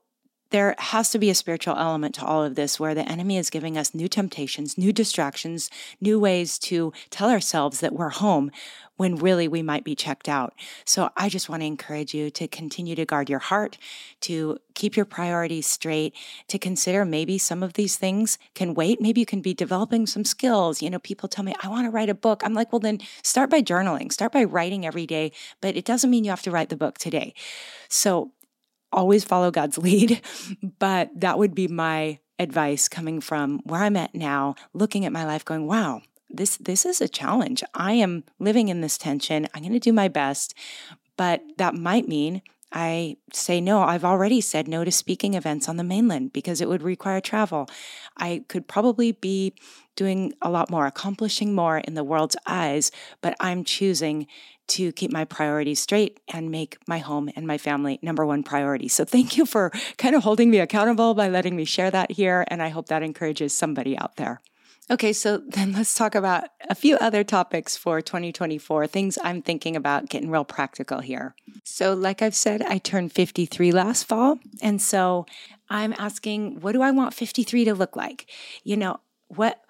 there 0.50 0.76
has 0.78 1.10
to 1.12 1.20
be 1.20 1.30
a 1.30 1.36
spiritual 1.36 1.76
element 1.76 2.16
to 2.16 2.26
all 2.26 2.44
of 2.44 2.56
this 2.56 2.80
where 2.80 2.96
the 2.96 3.08
enemy 3.10 3.38
is 3.38 3.50
giving 3.50 3.78
us 3.78 3.94
new 3.94 4.08
temptations, 4.08 4.78
new 4.78 4.92
distractions, 4.92 5.70
new 6.02 6.20
ways 6.20 6.58
to 6.60 6.94
tell 7.10 7.30
ourselves 7.30 7.80
that 7.80 7.94
we're 7.94 8.10
home 8.10 8.52
when 8.98 9.16
really 9.16 9.48
we 9.48 9.62
might 9.62 9.84
be 9.84 9.96
checked 9.96 10.28
out. 10.28 10.54
So 10.84 11.10
I 11.16 11.30
just 11.30 11.50
want 11.50 11.62
to 11.62 11.68
encourage 11.68 12.14
you 12.14 12.30
to 12.32 12.48
continue 12.48 12.96
to 12.96 13.06
guard 13.06 13.30
your 13.30 13.40
heart, 13.40 13.78
to 14.22 14.58
keep 14.74 14.96
your 14.96 15.06
priorities 15.06 15.68
straight, 15.68 16.16
to 16.48 16.58
consider 16.58 17.06
maybe 17.06 17.38
some 17.38 17.62
of 17.62 17.74
these 17.74 17.96
things 17.96 18.38
can 18.56 18.74
wait. 18.74 19.00
Maybe 19.00 19.20
you 19.20 19.26
can 19.26 19.42
be 19.42 19.54
developing 19.54 20.08
some 20.08 20.26
skills. 20.26 20.82
You 20.82 20.90
know, 20.90 21.00
people 21.00 21.30
tell 21.30 21.46
me, 21.46 21.54
I 21.62 21.68
want 21.68 21.86
to 21.86 21.92
write 21.92 22.10
a 22.10 22.16
book. 22.16 22.42
I'm 22.44 22.54
like, 22.54 22.74
well, 22.74 22.80
then 22.80 23.00
start 23.22 23.50
by 23.50 23.62
journaling, 23.62 24.12
start 24.12 24.32
by 24.32 24.44
writing 24.44 24.86
every 24.86 25.06
day, 25.06 25.32
but 25.62 25.76
it 25.76 25.86
doesn't 25.86 26.10
mean 26.10 26.24
you 26.24 26.32
have 26.32 26.42
to 26.42 26.52
write 26.52 26.70
the 26.70 26.76
book 26.76 26.98
today. 26.98 27.36
So 27.90 28.32
always 28.92 29.24
follow 29.24 29.52
God's 29.52 29.78
lead, 29.88 30.22
but 30.80 31.10
that 31.16 31.38
would 31.38 31.56
be 31.56 31.68
my 31.68 32.20
advice 32.40 32.88
coming 32.88 33.20
from 33.20 33.60
where 33.64 33.82
I'm 33.82 33.98
at 33.98 34.14
now, 34.14 34.56
looking 34.74 35.06
at 35.06 35.12
my 35.12 35.26
life 35.26 35.44
going, 35.44 35.68
wow, 35.68 36.02
this 36.30 36.58
this 36.58 36.86
is 36.86 37.02
a 37.02 37.08
challenge. 37.08 37.64
I 37.74 37.94
am 37.94 38.24
living 38.40 38.68
in 38.68 38.82
this 38.82 38.98
tension. 38.98 39.48
I'm 39.54 39.62
going 39.62 39.74
to 39.74 39.80
do 39.80 39.94
my 39.94 40.08
best, 40.08 40.54
but 41.16 41.42
that 41.58 41.74
might 41.74 42.08
mean 42.08 42.42
I 42.72 43.18
say 43.32 43.62
no. 43.62 43.82
I've 43.82 44.04
already 44.04 44.42
said 44.42 44.68
no 44.68 44.84
to 44.84 44.92
speaking 44.92 45.36
events 45.36 45.70
on 45.70 45.78
the 45.78 45.84
mainland 45.84 46.34
because 46.34 46.60
it 46.60 46.68
would 46.68 46.84
require 46.84 47.22
travel. 47.22 47.70
I 48.18 48.44
could 48.48 48.68
probably 48.68 49.12
be 49.12 49.54
doing 49.96 50.34
a 50.42 50.50
lot 50.50 50.70
more, 50.70 50.86
accomplishing 50.86 51.54
more 51.54 51.80
in 51.80 51.94
the 51.94 52.04
world's 52.04 52.36
eyes, 52.46 52.92
but 53.22 53.36
I'm 53.40 53.64
choosing 53.64 54.28
to 54.68 54.92
keep 54.92 55.12
my 55.12 55.26
priorities 55.26 55.80
straight 55.80 56.20
and 56.34 56.52
make 56.52 56.78
my 56.88 57.00
home 57.00 57.30
and 57.36 57.48
my 57.48 57.58
family 57.58 58.00
number 58.02 58.26
one 58.26 58.44
priority. 58.44 58.88
So 58.88 59.06
thank 59.06 59.38
you 59.38 59.46
for 59.46 59.72
kind 59.98 60.16
of 60.16 60.24
holding 60.24 60.50
me 60.50 60.60
accountable 60.60 61.14
by 61.14 61.30
letting 61.30 61.56
me 61.56 61.66
share 61.66 61.90
that 61.92 62.12
here. 62.12 62.46
And 62.50 62.62
I 62.62 62.70
hope 62.70 62.88
that 62.88 63.04
encourages 63.04 63.58
somebody 63.58 63.98
out 63.98 64.18
there. 64.18 64.42
Okay, 64.90 65.14
so 65.14 65.38
then 65.48 65.74
let's 65.74 65.94
talk 65.94 66.16
about 66.16 66.46
a 66.70 66.76
few 66.76 66.96
other 66.98 67.24
topics 67.24 67.76
for 67.78 68.02
2024, 68.02 68.88
things 68.88 69.18
I'm 69.24 69.42
thinking 69.42 69.76
about 69.76 70.10
getting 70.10 70.30
real 70.30 70.46
practical 70.46 71.00
here. 71.00 71.36
So, 71.64 71.94
like 71.94 72.22
I've 72.22 72.36
said, 72.36 72.62
I 72.62 72.78
turned 72.78 73.12
53 73.12 73.72
last 73.72 74.04
fall. 74.04 74.40
And 74.62 74.82
so 74.82 75.26
I'm 75.70 75.94
asking, 75.98 76.62
what 76.62 76.72
do 76.72 76.82
I 76.82 76.92
want 76.92 77.14
53 77.14 77.66
to 77.66 77.74
look 77.74 77.96
like? 77.96 78.30
You 78.64 78.78
know, 78.78 79.00
what 79.28 79.62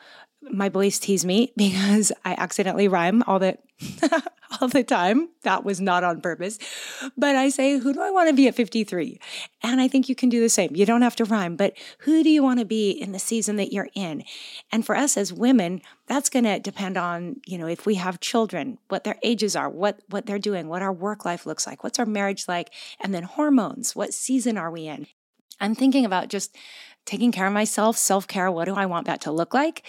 my 0.41 0.69
boys 0.69 0.99
tease 0.99 1.25
me 1.25 1.51
because 1.57 2.11
I 2.23 2.35
accidentally 2.37 2.87
rhyme 2.87 3.23
all 3.25 3.39
the 3.39 3.57
all 4.61 4.67
the 4.67 4.83
time. 4.83 5.29
That 5.43 5.63
was 5.63 5.79
not 5.79 6.03
on 6.03 6.21
purpose. 6.21 6.57
But 7.15 7.35
I 7.35 7.49
say, 7.49 7.77
who 7.77 7.93
do 7.93 8.01
I 8.01 8.11
want 8.11 8.29
to 8.29 8.35
be 8.35 8.47
at 8.47 8.55
53? 8.55 9.19
And 9.63 9.79
I 9.79 9.87
think 9.87 10.09
you 10.09 10.15
can 10.15 10.29
do 10.29 10.41
the 10.41 10.49
same. 10.49 10.75
You 10.75 10.85
don't 10.85 11.01
have 11.01 11.15
to 11.17 11.25
rhyme, 11.25 11.55
but 11.55 11.77
who 11.99 12.23
do 12.23 12.29
you 12.29 12.43
want 12.43 12.59
to 12.59 12.65
be 12.65 12.91
in 12.91 13.11
the 13.11 13.19
season 13.19 13.55
that 13.57 13.71
you're 13.71 13.89
in? 13.93 14.23
And 14.71 14.85
for 14.85 14.95
us 14.95 15.17
as 15.17 15.33
women, 15.33 15.81
that's 16.07 16.29
going 16.29 16.45
to 16.45 16.59
depend 16.59 16.97
on, 16.97 17.41
you 17.45 17.57
know, 17.57 17.67
if 17.67 17.85
we 17.85 17.95
have 17.95 18.19
children, 18.19 18.77
what 18.87 19.03
their 19.03 19.17
ages 19.23 19.55
are, 19.55 19.69
what 19.69 19.99
what 20.09 20.25
they're 20.25 20.39
doing, 20.39 20.67
what 20.67 20.81
our 20.81 20.93
work 20.93 21.25
life 21.25 21.45
looks 21.45 21.67
like, 21.67 21.83
what's 21.83 21.99
our 21.99 22.05
marriage 22.05 22.47
like, 22.47 22.71
and 22.99 23.13
then 23.13 23.23
hormones, 23.23 23.95
what 23.95 24.13
season 24.13 24.57
are 24.57 24.71
we 24.71 24.87
in? 24.87 25.07
I'm 25.59 25.75
thinking 25.75 26.05
about 26.05 26.29
just 26.29 26.55
taking 27.05 27.31
care 27.31 27.47
of 27.47 27.53
myself, 27.53 27.97
self-care, 27.97 28.51
what 28.51 28.65
do 28.65 28.75
I 28.75 28.85
want 28.85 29.07
that 29.07 29.21
to 29.21 29.31
look 29.31 29.53
like? 29.53 29.83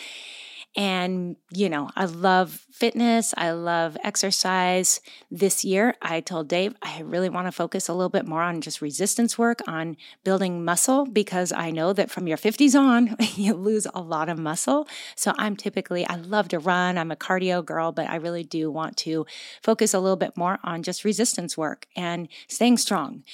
And, 0.77 1.37
you 1.51 1.69
know, 1.69 1.91
I 1.97 2.05
love 2.05 2.65
fitness. 2.71 3.35
I 3.37 3.51
love 3.51 3.97
exercise. 4.05 5.01
This 5.31 5.65
year, 5.65 5.97
I 6.01 6.21
told 6.21 6.49
Dave 6.49 6.75
I 6.83 7.01
really 7.01 7.29
want 7.29 7.49
to 7.49 7.53
focus 7.53 7.89
a 7.89 7.95
little 7.95 8.11
bit 8.11 8.27
more 8.27 8.43
on 8.43 8.61
just 8.61 8.81
resistance 8.81 9.37
work, 9.37 9.61
on 9.67 9.97
building 10.23 10.65
muscle, 10.65 11.05
because 11.07 11.53
I 11.53 11.71
know 11.71 11.93
that 11.95 12.11
from 12.11 12.29
your 12.29 12.37
50s 12.37 12.79
on, 12.79 13.17
you 13.35 13.55
lose 13.55 13.87
a 13.93 14.01
lot 14.01 14.29
of 14.29 14.39
muscle. 14.39 14.87
So 15.17 15.33
I'm 15.37 15.57
typically, 15.57 16.07
I 16.07 16.17
love 16.17 16.49
to 16.49 16.59
run. 16.59 16.97
I'm 16.97 17.11
a 17.11 17.17
cardio 17.17 17.65
girl, 17.65 17.91
but 17.91 18.09
I 18.09 18.17
really 18.17 18.45
do 18.45 18.71
want 18.71 18.97
to 18.99 19.27
focus 19.63 19.95
a 19.95 20.01
little 20.01 20.17
bit 20.17 20.37
more 20.37 20.59
on 20.63 20.83
just 20.83 21.05
resistance 21.05 21.57
work 21.57 21.87
and 21.97 22.29
staying 22.47 22.77
strong. 22.77 23.25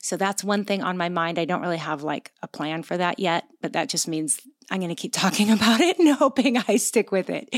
So 0.00 0.16
that's 0.16 0.44
one 0.44 0.64
thing 0.64 0.82
on 0.82 0.96
my 0.96 1.08
mind. 1.08 1.38
I 1.38 1.44
don't 1.44 1.62
really 1.62 1.78
have 1.78 2.02
like 2.02 2.32
a 2.42 2.48
plan 2.48 2.82
for 2.82 2.96
that 2.96 3.18
yet, 3.18 3.44
but 3.60 3.72
that 3.72 3.88
just 3.88 4.08
means 4.08 4.40
I'm 4.70 4.78
going 4.78 4.88
to 4.88 4.94
keep 4.94 5.12
talking 5.14 5.50
about 5.50 5.80
it 5.80 5.98
and 5.98 6.08
hoping 6.16 6.56
I 6.56 6.76
stick 6.76 7.12
with 7.12 7.30
it. 7.30 7.54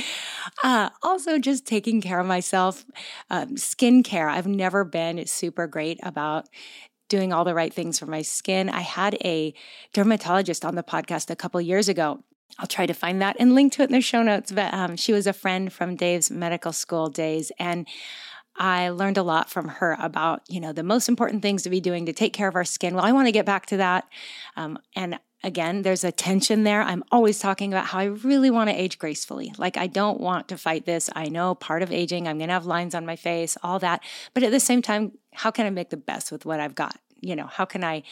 Uh, 0.63 0.91
also, 1.03 1.39
just 1.39 1.67
taking 1.67 2.01
care 2.01 2.21
of 2.21 2.27
myself, 2.27 2.85
um, 3.31 3.57
skincare. 3.57 4.29
I've 4.29 4.47
never 4.47 4.85
been 4.85 5.27
super 5.27 5.67
great 5.67 5.99
about 6.03 6.49
doing 7.09 7.33
all 7.33 7.45
the 7.45 7.55
right 7.55 7.73
things 7.73 7.99
for 7.99 8.07
my 8.07 8.23
skin. 8.23 8.69
I 8.69 8.81
had 8.81 9.17
a 9.25 9.55
dermatologist 9.93 10.65
on 10.65 10.75
the 10.75 10.83
podcast 10.83 11.31
a 11.31 11.37
couple 11.37 11.61
years 11.61 11.89
ago. 11.89 12.25
I'll 12.59 12.67
try 12.67 12.87
to 12.87 12.95
find 12.95 13.21
that 13.21 13.37
and 13.39 13.55
link 13.55 13.73
to 13.75 13.83
it 13.83 13.91
in 13.91 13.93
the 13.93 14.01
show 14.01 14.23
notes. 14.23 14.53
But 14.53 14.73
um, 14.73 14.97
she 14.97 15.13
was 15.13 15.27
a 15.27 15.33
friend 15.33 15.73
from 15.73 15.97
Dave's 15.97 16.31
medical 16.31 16.73
school 16.73 17.09
days. 17.09 17.51
And 17.59 17.87
I 18.57 18.91
learned 18.91 19.19
a 19.19 19.23
lot 19.23 19.51
from 19.51 19.69
her 19.69 19.97
about, 20.01 20.43
you 20.49 20.61
know, 20.61 20.73
the 20.73 20.85
most 20.85 21.09
important 21.09 21.43
things 21.43 21.65
to 21.65 21.71
be 21.71 21.81
doing 21.81 22.07
to 22.07 22.13
take 22.13 22.33
care 22.33 22.49
of 22.49 22.55
our 22.55 22.65
skin. 22.65 22.95
Well, 22.95 23.05
I 23.05 23.13
want 23.13 23.27
to 23.27 23.33
get 23.33 23.47
back 23.47 23.67
to 23.67 23.79
that. 23.79 24.09
Um, 24.57 24.79
and 24.95 25.19
again, 25.45 25.83
there's 25.83 26.03
a 26.03 26.11
tension 26.11 26.65
there. 26.65 26.83
I'm 26.83 27.05
always 27.13 27.39
talking 27.39 27.73
about 27.73 27.87
how 27.87 27.99
I 27.99 28.05
really 28.05 28.51
want 28.51 28.71
to 28.71 28.75
age 28.75 28.99
gracefully. 28.99 29.53
Like, 29.59 29.77
I 29.77 29.87
don't 29.87 30.19
want 30.19 30.49
to 30.49 30.59
fight 30.59 30.87
this. 30.87 31.11
I 31.15 31.27
know 31.27 31.55
part 31.55 31.83
of 31.83 31.93
aging, 31.93 32.27
I'm 32.27 32.39
going 32.39 32.49
to 32.49 32.55
have 32.55 32.67
lines 32.67 32.95
on 32.95 33.07
my 33.07 33.15
face, 33.15 33.57
all 33.63 33.79
that. 33.81 34.03
But 34.33 34.43
at 34.43 34.51
the 34.51 34.59
same 34.59 34.83
time, 34.83 35.13
how 35.33 35.51
can 35.51 35.67
I 35.67 35.71
make 35.71 35.91
the 35.91 35.97
best 35.97 36.33
with 36.33 36.45
what 36.45 36.61
I've 36.61 36.75
got? 36.75 36.99
you 37.21 37.35
know 37.35 37.47
how 37.47 37.65
can 37.65 37.83
i 37.83 38.03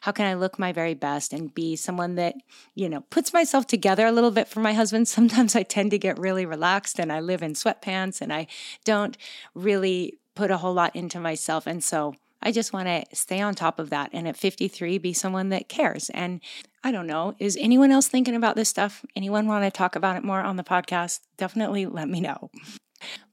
how 0.00 0.12
can 0.12 0.24
i 0.24 0.34
look 0.34 0.58
my 0.58 0.72
very 0.72 0.94
best 0.94 1.32
and 1.32 1.54
be 1.54 1.76
someone 1.76 2.14
that 2.14 2.34
you 2.74 2.88
know 2.88 3.02
puts 3.10 3.32
myself 3.32 3.66
together 3.66 4.06
a 4.06 4.12
little 4.12 4.30
bit 4.30 4.48
for 4.48 4.60
my 4.60 4.72
husband 4.72 5.06
sometimes 5.08 5.54
i 5.54 5.62
tend 5.62 5.90
to 5.90 5.98
get 5.98 6.18
really 6.18 6.46
relaxed 6.46 6.98
and 6.98 7.12
i 7.12 7.20
live 7.20 7.42
in 7.42 7.52
sweatpants 7.52 8.20
and 8.22 8.32
i 8.32 8.46
don't 8.84 9.18
really 9.54 10.18
put 10.34 10.50
a 10.50 10.56
whole 10.56 10.72
lot 10.72 10.94
into 10.96 11.20
myself 11.20 11.66
and 11.66 11.84
so 11.84 12.14
I 12.42 12.52
just 12.52 12.72
want 12.72 12.88
to 12.88 13.04
stay 13.16 13.40
on 13.40 13.54
top 13.54 13.78
of 13.78 13.90
that. 13.90 14.10
And 14.12 14.26
at 14.26 14.36
53, 14.36 14.98
be 14.98 15.12
someone 15.12 15.50
that 15.50 15.68
cares. 15.68 16.10
And 16.10 16.40
I 16.84 16.90
don't 16.92 17.06
know, 17.06 17.34
is 17.38 17.56
anyone 17.60 17.90
else 17.90 18.08
thinking 18.08 18.34
about 18.34 18.56
this 18.56 18.68
stuff? 18.68 19.04
Anyone 19.14 19.46
want 19.46 19.64
to 19.64 19.70
talk 19.70 19.94
about 19.94 20.16
it 20.16 20.24
more 20.24 20.40
on 20.40 20.56
the 20.56 20.64
podcast? 20.64 21.20
Definitely 21.36 21.86
let 21.86 22.08
me 22.08 22.20
know. 22.20 22.50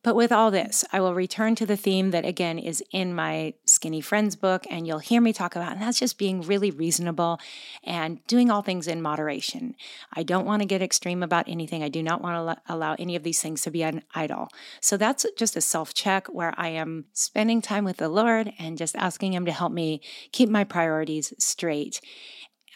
But 0.01 0.15
with 0.15 0.31
all 0.31 0.49
this, 0.49 0.85
I 0.93 1.01
will 1.01 1.13
return 1.13 1.55
to 1.55 1.65
the 1.65 1.75
theme 1.75 2.11
that 2.11 2.25
again 2.25 2.57
is 2.57 2.81
in 2.91 3.13
my 3.13 3.53
Skinny 3.65 3.99
Friends 3.99 4.37
book, 4.37 4.65
and 4.69 4.87
you'll 4.87 4.99
hear 4.99 5.19
me 5.19 5.33
talk 5.33 5.57
about, 5.57 5.73
and 5.73 5.81
that's 5.81 5.99
just 5.99 6.17
being 6.17 6.41
really 6.41 6.71
reasonable 6.71 7.39
and 7.83 8.25
doing 8.25 8.49
all 8.49 8.61
things 8.61 8.87
in 8.87 9.01
moderation. 9.01 9.75
I 10.13 10.23
don't 10.23 10.45
want 10.45 10.61
to 10.61 10.67
get 10.67 10.81
extreme 10.81 11.21
about 11.21 11.49
anything. 11.49 11.83
I 11.83 11.89
do 11.89 12.01
not 12.01 12.21
want 12.21 12.57
to 12.57 12.73
allow 12.73 12.95
any 12.97 13.17
of 13.17 13.23
these 13.23 13.41
things 13.41 13.61
to 13.63 13.71
be 13.71 13.83
an 13.83 14.03
idol. 14.15 14.47
So 14.79 14.95
that's 14.95 15.25
just 15.37 15.57
a 15.57 15.61
self 15.61 15.93
check 15.93 16.27
where 16.27 16.53
I 16.57 16.69
am 16.69 17.05
spending 17.11 17.61
time 17.61 17.83
with 17.83 17.97
the 17.97 18.09
Lord 18.09 18.53
and 18.57 18.77
just 18.77 18.95
asking 18.95 19.33
Him 19.33 19.45
to 19.45 19.51
help 19.51 19.73
me 19.73 20.01
keep 20.31 20.49
my 20.49 20.63
priorities 20.63 21.33
straight. 21.37 21.99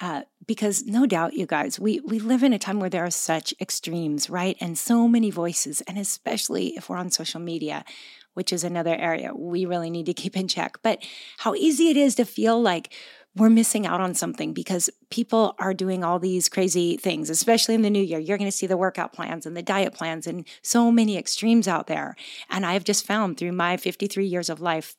Uh, 0.03 0.23
because 0.45 0.83
no 0.83 1.05
doubt, 1.05 1.31
you 1.31 1.45
guys, 1.45 1.79
we, 1.79 2.01
we 2.01 2.19
live 2.19 2.43
in 2.43 2.51
a 2.51 2.59
time 2.59 2.77
where 2.77 2.89
there 2.89 3.05
are 3.05 3.09
such 3.09 3.53
extremes, 3.61 4.29
right? 4.29 4.57
And 4.59 4.77
so 4.77 5.07
many 5.07 5.31
voices, 5.31 5.79
and 5.87 5.97
especially 5.97 6.75
if 6.75 6.89
we're 6.89 6.97
on 6.97 7.09
social 7.09 7.39
media, 7.39 7.85
which 8.33 8.51
is 8.51 8.65
another 8.65 8.93
area 8.95 9.33
we 9.33 9.65
really 9.65 9.89
need 9.89 10.05
to 10.07 10.13
keep 10.21 10.35
in 10.35 10.49
check. 10.49 10.77
But 10.83 11.01
how 11.37 11.55
easy 11.55 11.87
it 11.87 11.95
is 11.95 12.15
to 12.15 12.25
feel 12.25 12.61
like 12.61 12.93
we're 13.33 13.49
missing 13.49 13.87
out 13.87 14.01
on 14.01 14.13
something 14.13 14.51
because 14.51 14.89
people 15.09 15.55
are 15.57 15.73
doing 15.73 16.03
all 16.03 16.19
these 16.19 16.49
crazy 16.49 16.97
things, 16.97 17.29
especially 17.29 17.73
in 17.73 17.81
the 17.81 17.89
new 17.89 18.03
year. 18.03 18.19
You're 18.19 18.37
going 18.37 18.51
to 18.51 18.57
see 18.57 18.67
the 18.67 18.75
workout 18.75 19.13
plans 19.13 19.45
and 19.45 19.55
the 19.55 19.63
diet 19.63 19.93
plans 19.93 20.27
and 20.27 20.45
so 20.61 20.91
many 20.91 21.17
extremes 21.17 21.65
out 21.65 21.87
there. 21.87 22.17
And 22.49 22.65
I've 22.65 22.83
just 22.83 23.07
found 23.07 23.37
through 23.37 23.53
my 23.53 23.77
53 23.77 24.25
years 24.25 24.49
of 24.49 24.59
life 24.59 24.97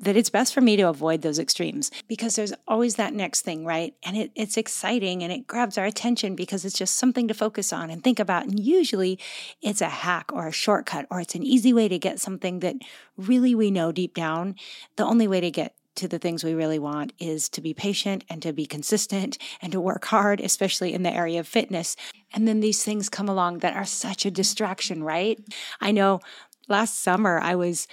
that 0.00 0.16
it's 0.16 0.30
best 0.30 0.54
for 0.54 0.62
me 0.62 0.76
to 0.76 0.88
avoid 0.88 1.20
those 1.20 1.38
extremes 1.38 1.90
because 2.08 2.34
there's 2.34 2.54
always 2.66 2.96
that 2.96 3.12
next 3.12 3.42
thing, 3.42 3.64
right? 3.66 3.94
And 4.02 4.16
it, 4.16 4.32
it's 4.34 4.56
exciting 4.56 5.22
and 5.22 5.30
it 5.30 5.46
grabs 5.46 5.76
our 5.76 5.84
attention 5.84 6.34
because 6.34 6.64
it's 6.64 6.78
just 6.78 6.96
something 6.96 7.28
to 7.28 7.34
focus 7.34 7.72
on 7.72 7.90
and 7.90 8.02
think 8.02 8.18
about. 8.18 8.46
And 8.46 8.58
usually 8.58 9.18
it's 9.60 9.82
a 9.82 9.88
hack 9.88 10.32
or 10.32 10.48
a 10.48 10.52
shortcut 10.52 11.06
or 11.10 11.20
it's 11.20 11.34
an 11.34 11.42
easy 11.42 11.72
way 11.72 11.86
to 11.88 11.98
get 11.98 12.18
something 12.18 12.60
that 12.60 12.76
really 13.18 13.54
we 13.54 13.70
know 13.70 13.92
deep 13.92 14.14
down. 14.14 14.54
The 14.96 15.04
only 15.04 15.28
way 15.28 15.40
to 15.40 15.50
get 15.50 15.74
to 15.96 16.08
the 16.08 16.18
things 16.18 16.42
we 16.42 16.54
really 16.54 16.78
want 16.78 17.12
is 17.18 17.50
to 17.50 17.60
be 17.60 17.74
patient 17.74 18.24
and 18.30 18.40
to 18.40 18.54
be 18.54 18.64
consistent 18.64 19.36
and 19.60 19.70
to 19.72 19.80
work 19.80 20.06
hard, 20.06 20.40
especially 20.40 20.94
in 20.94 21.02
the 21.02 21.14
area 21.14 21.40
of 21.40 21.46
fitness. 21.46 21.94
And 22.32 22.48
then 22.48 22.60
these 22.60 22.82
things 22.82 23.10
come 23.10 23.28
along 23.28 23.58
that 23.58 23.76
are 23.76 23.84
such 23.84 24.24
a 24.24 24.30
distraction, 24.30 25.04
right? 25.04 25.38
I 25.78 25.92
know 25.92 26.20
last 26.68 27.02
summer 27.02 27.38
I 27.38 27.54
was 27.54 27.86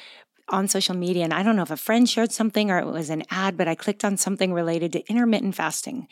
on 0.50 0.68
social 0.68 0.96
media, 0.96 1.24
and 1.24 1.34
I 1.34 1.44
don't 1.44 1.56
know 1.56 1.64
if 1.64 1.72
a 1.72 1.78
friend 1.78 2.08
shared 2.10 2.32
something 2.32 2.72
or 2.72 2.80
it 2.80 2.86
was 2.86 3.10
an 3.10 3.24
ad, 3.30 3.58
but 3.58 3.68
I 3.68 3.76
clicked 3.76 4.06
on 4.06 4.18
something 4.18 4.54
related 4.54 4.92
to 4.94 5.10
intermittent 5.10 5.56
fasting. 5.56 6.08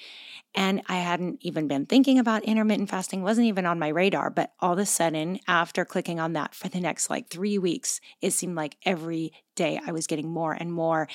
And 0.58 0.82
I 0.88 0.98
hadn't 0.98 1.40
even 1.42 1.68
been 1.68 1.86
thinking 1.86 2.18
about 2.18 2.44
intermittent 2.44 2.90
fasting, 2.90 3.22
wasn't 3.22 3.48
even 3.48 3.66
on 3.66 3.78
my 3.78 3.90
radar. 3.90 4.30
But 4.30 4.54
all 4.62 4.74
of 4.74 4.80
a 4.80 4.86
sudden, 4.86 5.40
after 5.48 5.84
clicking 5.84 6.18
on 6.18 6.32
that 6.34 6.56
for 6.56 6.70
the 6.70 6.80
next 6.80 7.10
like 7.10 7.30
three 7.30 7.58
weeks, 7.58 8.00
it 8.22 8.32
seemed 8.32 8.56
like 8.56 8.78
every 8.86 9.34
day 9.56 9.82
I 9.86 9.92
was 9.92 10.08
getting 10.08 10.30
more 10.30 10.54
and 10.54 10.72
more 10.72 11.10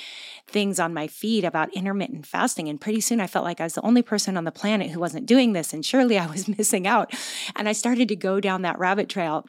things 0.47 0.79
on 0.79 0.93
my 0.93 1.07
feed 1.07 1.45
about 1.45 1.73
intermittent 1.73 2.27
fasting. 2.27 2.69
And 2.69 2.81
pretty 2.81 3.01
soon 3.01 3.19
I 3.19 3.27
felt 3.27 3.47
like 3.47 3.63
I 3.63 3.65
was 3.65 3.75
the 3.75 3.85
only 3.85 4.03
person 4.03 4.37
on 4.37 4.45
the 4.45 4.53
planet 4.53 4.91
who 4.91 5.01
wasn't 5.01 5.27
doing 5.27 5.55
this. 5.55 5.73
And 5.73 5.87
surely 5.87 6.19
I 6.19 6.27
was 6.27 6.47
missing 6.59 6.87
out. 6.87 7.15
And 7.57 7.67
I 7.67 7.73
started 7.73 8.09
to 8.09 8.17
go 8.17 8.41
down 8.41 8.61
that 8.63 8.79
rabbit 8.79 9.09
trail 9.09 9.47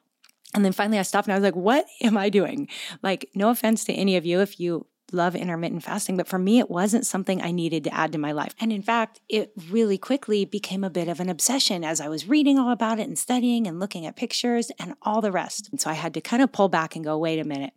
and 0.54 0.66
then 0.66 0.72
finally 0.72 1.00
I 1.00 1.04
stopped 1.04 1.28
and 1.28 1.34
I 1.34 1.38
was 1.38 1.44
like, 1.44 1.56
what 1.56 1.86
am 2.02 2.18
I 2.18 2.30
doing? 2.30 2.68
Like, 3.02 3.30
no 3.36 3.50
offense 3.50 3.86
to 3.86 3.94
any 3.94 4.16
of 4.16 4.26
you 4.26 4.42
if 4.42 4.60
you 4.60 4.88
love 5.14 5.36
intermittent 5.36 5.84
fasting, 5.84 6.16
but 6.16 6.28
for 6.28 6.40
me, 6.40 6.60
it 6.60 6.70
wasn't 6.70 7.06
something 7.06 7.42
I 7.42 7.52
needed 7.52 7.84
to 7.84 7.94
add 7.94 8.14
to 8.14 8.18
my 8.18 8.32
life. 8.32 8.56
And 8.60 8.72
in 8.72 8.82
fact, 8.82 9.20
it 9.28 9.52
really 9.70 9.98
quickly 9.98 10.46
became 10.46 10.84
a 10.84 10.90
bit 10.90 11.08
of 11.08 11.20
an 11.20 11.30
obsession 11.30 11.84
as 11.84 12.00
I 12.00 12.08
was 12.08 12.30
reading 12.30 12.58
all 12.58 12.72
about 12.72 13.00
it 13.00 13.08
and 13.08 13.20
studying 13.20 13.68
and 13.68 13.80
looking 13.80 14.06
at 14.06 14.16
pictures 14.16 14.72
and 14.80 14.96
all 15.02 15.22
the 15.22 15.32
rest. 15.32 15.70
And 15.70 15.82
so 15.82 15.90
I 15.90 15.94
had 15.94 16.14
to 16.14 16.22
kind 16.22 16.42
of 16.42 16.52
pull 16.52 16.70
back 16.70 16.96
and 16.96 17.04
go, 17.04 17.18
wait 17.18 17.40
a 17.40 17.44
minute 17.44 17.74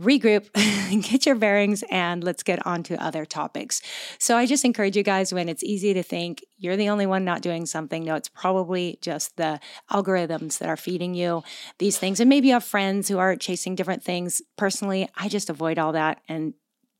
regroup, 0.00 0.52
get 1.08 1.26
your 1.26 1.34
bearings, 1.34 1.84
and 1.90 2.24
let's 2.24 2.42
get 2.42 2.64
on 2.66 2.82
to 2.84 3.02
other 3.02 3.24
topics. 3.24 3.80
So 4.18 4.36
I 4.36 4.46
just 4.46 4.64
encourage 4.64 4.96
you 4.96 5.02
guys 5.02 5.32
when 5.32 5.48
it's 5.48 5.62
easy 5.62 5.94
to 5.94 6.02
think 6.02 6.44
you're 6.58 6.76
the 6.76 6.88
only 6.88 7.06
one 7.06 7.24
not 7.24 7.42
doing 7.42 7.66
something, 7.66 8.04
no, 8.04 8.14
it's 8.14 8.28
probably 8.28 8.98
just 9.00 9.36
the 9.36 9.60
algorithms 9.90 10.58
that 10.58 10.68
are 10.68 10.76
feeding 10.76 11.14
you 11.14 11.42
these 11.78 11.98
things. 11.98 12.20
And 12.20 12.28
maybe 12.28 12.48
you 12.48 12.54
have 12.54 12.64
friends 12.64 13.08
who 13.08 13.18
are 13.18 13.36
chasing 13.36 13.74
different 13.74 14.02
things. 14.02 14.42
Personally, 14.56 15.08
I 15.16 15.28
just 15.28 15.50
avoid 15.50 15.78
all 15.78 15.92
that 15.92 16.20
and 16.28 16.54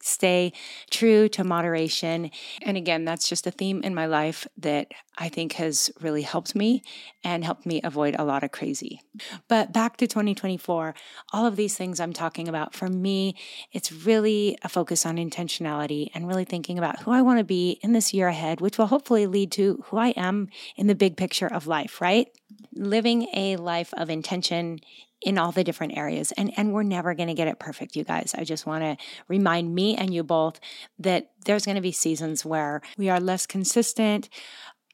stay 0.05 0.53
true 0.91 1.29
to 1.31 1.43
moderation. 1.43 2.31
And 2.63 2.77
again, 2.77 3.05
that's 3.05 3.29
just 3.29 3.47
a 3.47 3.51
theme 3.51 3.83
in 3.83 3.95
my 3.95 4.07
life 4.07 4.47
that 4.59 4.89
I 5.17 5.29
think 5.29 5.55
has 5.55 5.91
really 6.01 6.23
helped 6.23 6.55
me 6.55 6.83
and 7.23 7.45
helped 7.45 7.67
me 7.67 7.81
avoid 7.83 8.17
a 8.19 8.25
lot 8.25 8.43
of 8.43 8.53
crazy. 8.53 9.01
But 9.49 9.73
back 9.73 9.97
to 9.99 10.07
2024, 10.07 10.95
all 11.33 11.47
of 11.47 11.57
these 11.57 11.77
things 11.77 12.01
I'm 12.01 12.13
talking 12.13 12.49
about, 12.49 12.75
for 12.75 12.89
me, 12.89 13.37
it's 13.73 13.93
really 13.93 14.59
a 14.63 14.69
focus 14.69 15.07
on 15.07 15.17
intentionality 15.17 16.09
and 16.15 16.27
really 16.27 16.45
thinking 16.45 16.79
about 16.79 17.01
who 17.03 17.11
I 17.11 17.23
want 17.23 17.39
to 17.39 17.45
be 17.45 17.79
in 17.83 17.93
this 17.93 18.13
year 18.13 18.29
ahead, 18.29 18.61
which 18.61 18.79
will 18.79 18.87
hopefully 18.87 19.27
lead 19.27 19.53
to 19.53 19.85
who 19.87 19.99
I 19.99 20.09
am 20.11 20.49
in 20.77 20.87
the 20.87 20.95
big 20.95 21.17
picture 21.17 21.47
of 21.47 21.67
life, 21.67 22.01
right? 22.01 22.29
living 22.75 23.29
a 23.35 23.57
life 23.57 23.93
of 23.95 24.11
intention 24.11 24.81
in 25.21 25.39
all 25.39 25.53
the 25.53 25.65
different 25.65 25.97
areas. 25.97 26.33
And, 26.33 26.53
and 26.57 26.73
we're 26.73 26.83
never 26.83 27.15
going 27.15 27.29
to 27.29 27.35
get 27.35 27.49
it 27.49 27.59
perfect, 27.59 27.97
you 27.97 28.05
guys. 28.05 28.35
I 28.37 28.45
just 28.45 28.67
want 28.67 28.85
to 28.85 28.97
remind 29.27 29.75
me 29.75 29.97
and 29.97 30.13
you 30.13 30.23
both 30.23 30.61
that 30.99 31.31
there's 31.47 31.65
going 31.65 31.77
to 31.77 31.81
be 31.81 31.93
seasons 31.93 32.45
where 32.45 32.83
we 32.99 33.09
are 33.09 33.21
less 33.21 33.47
consistent 33.47 34.29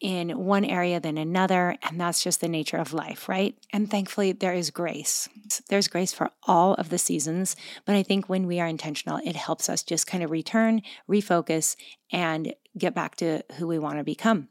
in 0.00 0.30
one 0.30 0.64
area 0.64 0.98
than 0.98 1.18
another. 1.18 1.76
And 1.82 2.00
that's 2.00 2.22
just 2.22 2.40
the 2.40 2.48
nature 2.48 2.78
of 2.78 2.92
life, 2.92 3.28
right? 3.28 3.54
And 3.72 3.90
thankfully, 3.90 4.32
there 4.32 4.54
is 4.54 4.70
grace. 4.70 5.28
There's 5.68 5.88
grace 5.88 6.12
for 6.12 6.30
all 6.44 6.74
of 6.74 6.88
the 6.88 6.98
seasons. 6.98 7.54
But 7.84 7.96
I 7.96 8.02
think 8.02 8.28
when 8.28 8.46
we 8.46 8.60
are 8.60 8.66
intentional, 8.66 9.20
it 9.24 9.36
helps 9.36 9.68
us 9.68 9.82
just 9.82 10.06
kind 10.06 10.24
of 10.24 10.30
return, 10.30 10.82
refocus, 11.08 11.76
and 12.12 12.54
get 12.78 12.94
back 12.94 13.16
to 13.16 13.42
who 13.56 13.66
we 13.66 13.78
want 13.78 13.98
to 13.98 14.04
become. 14.04 14.48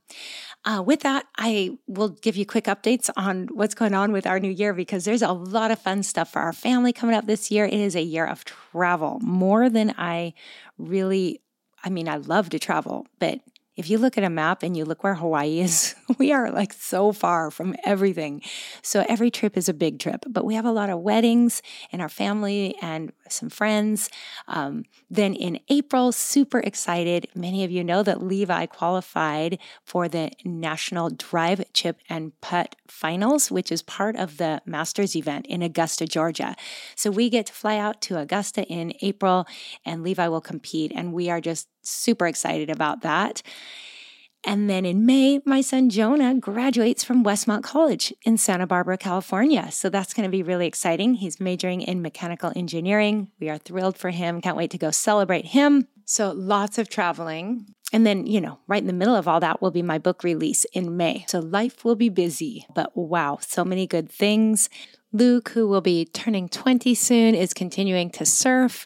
Uh, 0.65 0.83
with 0.85 1.01
that, 1.01 1.25
I 1.38 1.77
will 1.88 2.09
give 2.09 2.35
you 2.35 2.45
quick 2.45 2.65
updates 2.65 3.09
on 3.17 3.47
what's 3.51 3.75
going 3.75 3.93
on 3.93 4.12
with 4.12 4.27
our 4.27 4.39
new 4.39 4.51
year 4.51 4.73
because 4.73 5.05
there's 5.05 5.21
a 5.21 5.31
lot 5.31 5.71
of 5.71 5.79
fun 5.79 6.03
stuff 6.03 6.31
for 6.31 6.39
our 6.39 6.53
family 6.53 6.93
coming 6.93 7.15
up 7.15 7.25
this 7.25 7.49
year. 7.49 7.65
It 7.65 7.73
is 7.73 7.95
a 7.95 8.01
year 8.01 8.25
of 8.25 8.45
travel, 8.45 9.19
more 9.21 9.69
than 9.69 9.95
I 9.97 10.33
really, 10.77 11.41
I 11.83 11.89
mean, 11.89 12.09
I 12.09 12.17
love 12.17 12.49
to 12.49 12.59
travel, 12.59 13.07
but 13.19 13.39
if 13.79 13.89
you 13.89 13.97
look 13.97 14.17
at 14.17 14.25
a 14.25 14.29
map 14.29 14.61
and 14.61 14.75
you 14.75 14.83
look 14.83 15.05
where 15.05 15.15
Hawaii 15.15 15.61
is, 15.61 15.95
we 16.17 16.33
are 16.33 16.51
like 16.51 16.73
so 16.73 17.13
far 17.13 17.49
from 17.49 17.77
everything. 17.85 18.41
So 18.81 19.05
every 19.07 19.31
trip 19.31 19.55
is 19.55 19.69
a 19.69 19.73
big 19.73 19.99
trip, 19.99 20.25
but 20.27 20.43
we 20.43 20.55
have 20.55 20.65
a 20.65 20.71
lot 20.71 20.89
of 20.89 20.99
weddings 20.99 21.61
in 21.89 22.01
our 22.01 22.09
family 22.09 22.75
and 22.81 23.13
some 23.29 23.49
friends. 23.49 24.09
Um, 24.49 24.83
then 25.09 25.33
in 25.33 25.61
April, 25.69 26.11
super 26.11 26.59
excited. 26.59 27.29
Many 27.33 27.63
of 27.63 27.71
you 27.71 27.85
know 27.85 28.03
that 28.03 28.21
Levi 28.21 28.65
qualified 28.65 29.59
for 29.85 30.09
the 30.09 30.31
National 30.43 31.09
Drive, 31.09 31.63
Chip, 31.71 31.99
and 32.09 32.33
Putt 32.41 32.75
Finals, 32.89 33.49
which 33.49 33.71
is 33.71 33.81
part 33.81 34.17
of 34.17 34.35
the 34.37 34.61
Masters 34.65 35.15
event 35.15 35.45
in 35.47 35.61
Augusta, 35.61 36.05
Georgia. 36.05 36.53
So 36.95 37.11
we 37.11 37.29
get 37.29 37.45
to 37.45 37.53
fly 37.53 37.77
out 37.77 38.01
to 38.01 38.19
Augusta 38.19 38.63
in 38.65 38.91
April, 39.01 39.47
and 39.85 40.03
Levi 40.03 40.27
will 40.27 40.41
compete, 40.41 40.91
and 40.93 41.13
we 41.13 41.29
are 41.29 41.39
just 41.39 41.69
super 41.89 42.28
excited 42.28 42.69
about 42.69 43.02
that. 43.02 43.41
And 44.45 44.69
then 44.69 44.86
in 44.86 45.06
May, 45.06 45.41
my 45.45 45.60
son 45.60 45.89
Jonah 45.89 46.34
graduates 46.34 47.04
from 47.04 47.25
Westmont 47.25 47.62
College 47.62 48.13
in 48.23 48.38
Santa 48.38 48.65
Barbara, 48.65 48.97
California. 48.97 49.69
So 49.69 49.89
that's 49.89 50.13
going 50.13 50.23
to 50.23 50.32
be 50.32 50.43
really 50.43 50.65
exciting. 50.65 51.15
He's 51.15 51.41
majoring 51.41 51.82
in 51.82 52.02
mechanical 52.02 52.54
engineering. 52.56 53.32
We 53.39 53.49
are 53.49 53.58
thrilled 53.58 53.97
for 53.97 54.12
him. 54.12 54.39
Can't 54.39 54.56
wait 54.56 54.71
to 54.71 54.78
go 54.78 54.91
celebrate 54.91 55.47
him. 55.47 55.88
So 56.06 56.32
lots 56.32 56.78
of 56.78 56.89
traveling. 56.89 57.75
And 57.91 58.06
then, 58.06 58.28
you 58.28 58.39
know, 58.39 58.60
right 58.67 58.82
in 58.82 58.88
the 58.88 58.93
middle 58.93 59.15
of 59.15 59.28
all 59.28 59.39
that 59.41 59.62
will 59.62 59.71
be 59.71 59.82
my 59.82 59.97
book 59.97 60.23
release 60.23 60.63
in 60.65 60.95
May. 60.95 61.25
So 61.28 61.39
life 61.39 61.84
will 61.84 61.95
be 61.95 62.10
busy, 62.10 62.65
but 62.73 62.95
wow, 62.95 63.39
so 63.41 63.65
many 63.65 63.88
good 63.88 64.10
things. 64.10 64.69
Luke, 65.12 65.49
who 65.49 65.67
will 65.67 65.82
be 65.82 66.06
turning 66.06 66.47
20 66.47 66.93
soon, 66.93 67.36
is 67.36 67.54
continuing 67.54 68.12
to 68.12 68.25
surf. 68.25 68.86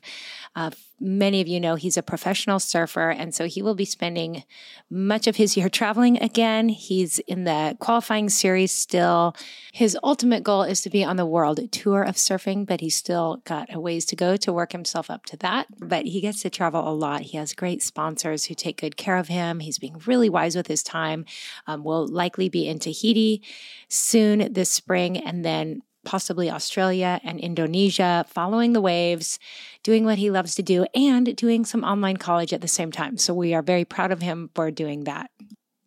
Uh, 0.56 0.72
many 1.00 1.42
of 1.42 1.48
you 1.48 1.60
know 1.60 1.76
he's 1.76 1.98
a 1.98 2.04
professional 2.04 2.60
surfer, 2.60 3.10
and 3.10 3.34
so 3.34 3.46
he 3.46 3.62
will 3.62 3.76
be 3.76 3.86
spending 3.86 4.44
much 4.90 5.28
of 5.28 5.36
his 5.36 5.58
year 5.58 5.68
traveling 5.68 6.22
again. 6.22 6.70
He's 6.70 7.20
in 7.20 7.44
the 7.44 7.76
qualifying 7.80 8.30
series 8.30 8.72
still. 8.72 9.36
His 9.72 9.98
ultimate 10.04 10.44
goal 10.44 10.64
is 10.64 10.82
to 10.82 10.90
be 10.90 11.04
on 11.04 11.16
the 11.16 11.26
world 11.26 11.72
tour 11.72 12.04
of 12.04 12.16
surfing, 12.16 12.66
but 12.66 12.82
he's 12.82 12.96
still 12.96 13.42
got 13.46 13.74
a 13.74 13.80
ways 13.80 14.06
to 14.06 14.16
go 14.16 14.38
to 14.38 14.54
work 14.54 14.72
himself 14.72 15.10
up 15.10 15.26
to 15.26 15.38
that. 15.38 15.68
But 15.80 16.06
he 16.06 16.22
gets 16.22 16.42
to 16.44 16.50
travel 16.50 16.88
a 16.88 16.94
lot. 16.94 17.22
He 17.22 17.38
has 17.38 17.54
great 17.54 17.82
sponsors 17.82 18.46
who 18.46 18.54
take 18.54 18.80
good 18.80 18.98
care 18.98 19.18
of 19.18 19.28
him. 19.28 19.60
He's 19.60 19.80
being 19.80 20.02
really 20.06 20.30
wise 20.30 20.56
with 20.56 20.68
his 20.68 20.84
time. 20.84 21.26
Um, 21.68 21.84
will 21.84 22.08
likely 22.08 22.50
be 22.50 22.68
in 22.68 22.80
Tahiti 22.80 23.42
soon 23.90 24.54
this 24.54 24.70
spring, 24.70 25.18
and 25.18 25.44
then 25.44 25.82
possibly 26.06 26.50
Australia 26.50 27.20
and 27.24 27.40
Indonesia, 27.40 28.26
following 28.28 28.74
the 28.74 28.82
waves, 28.82 29.40
doing 29.84 30.06
what 30.06 30.18
he 30.18 30.30
loves 30.30 30.56
to 30.56 30.64
do, 30.64 30.86
and 30.96 31.36
doing 31.36 31.66
some 31.66 31.84
online 31.84 32.18
college 32.18 32.54
at 32.54 32.62
the 32.62 32.68
same 32.68 32.92
time. 32.92 33.18
So 33.18 33.34
we 33.34 33.54
are 33.54 33.62
very 33.62 33.86
proud 33.86 34.12
of 34.12 34.22
him 34.22 34.50
for 34.54 34.72
doing 34.72 35.06
that. 35.06 35.32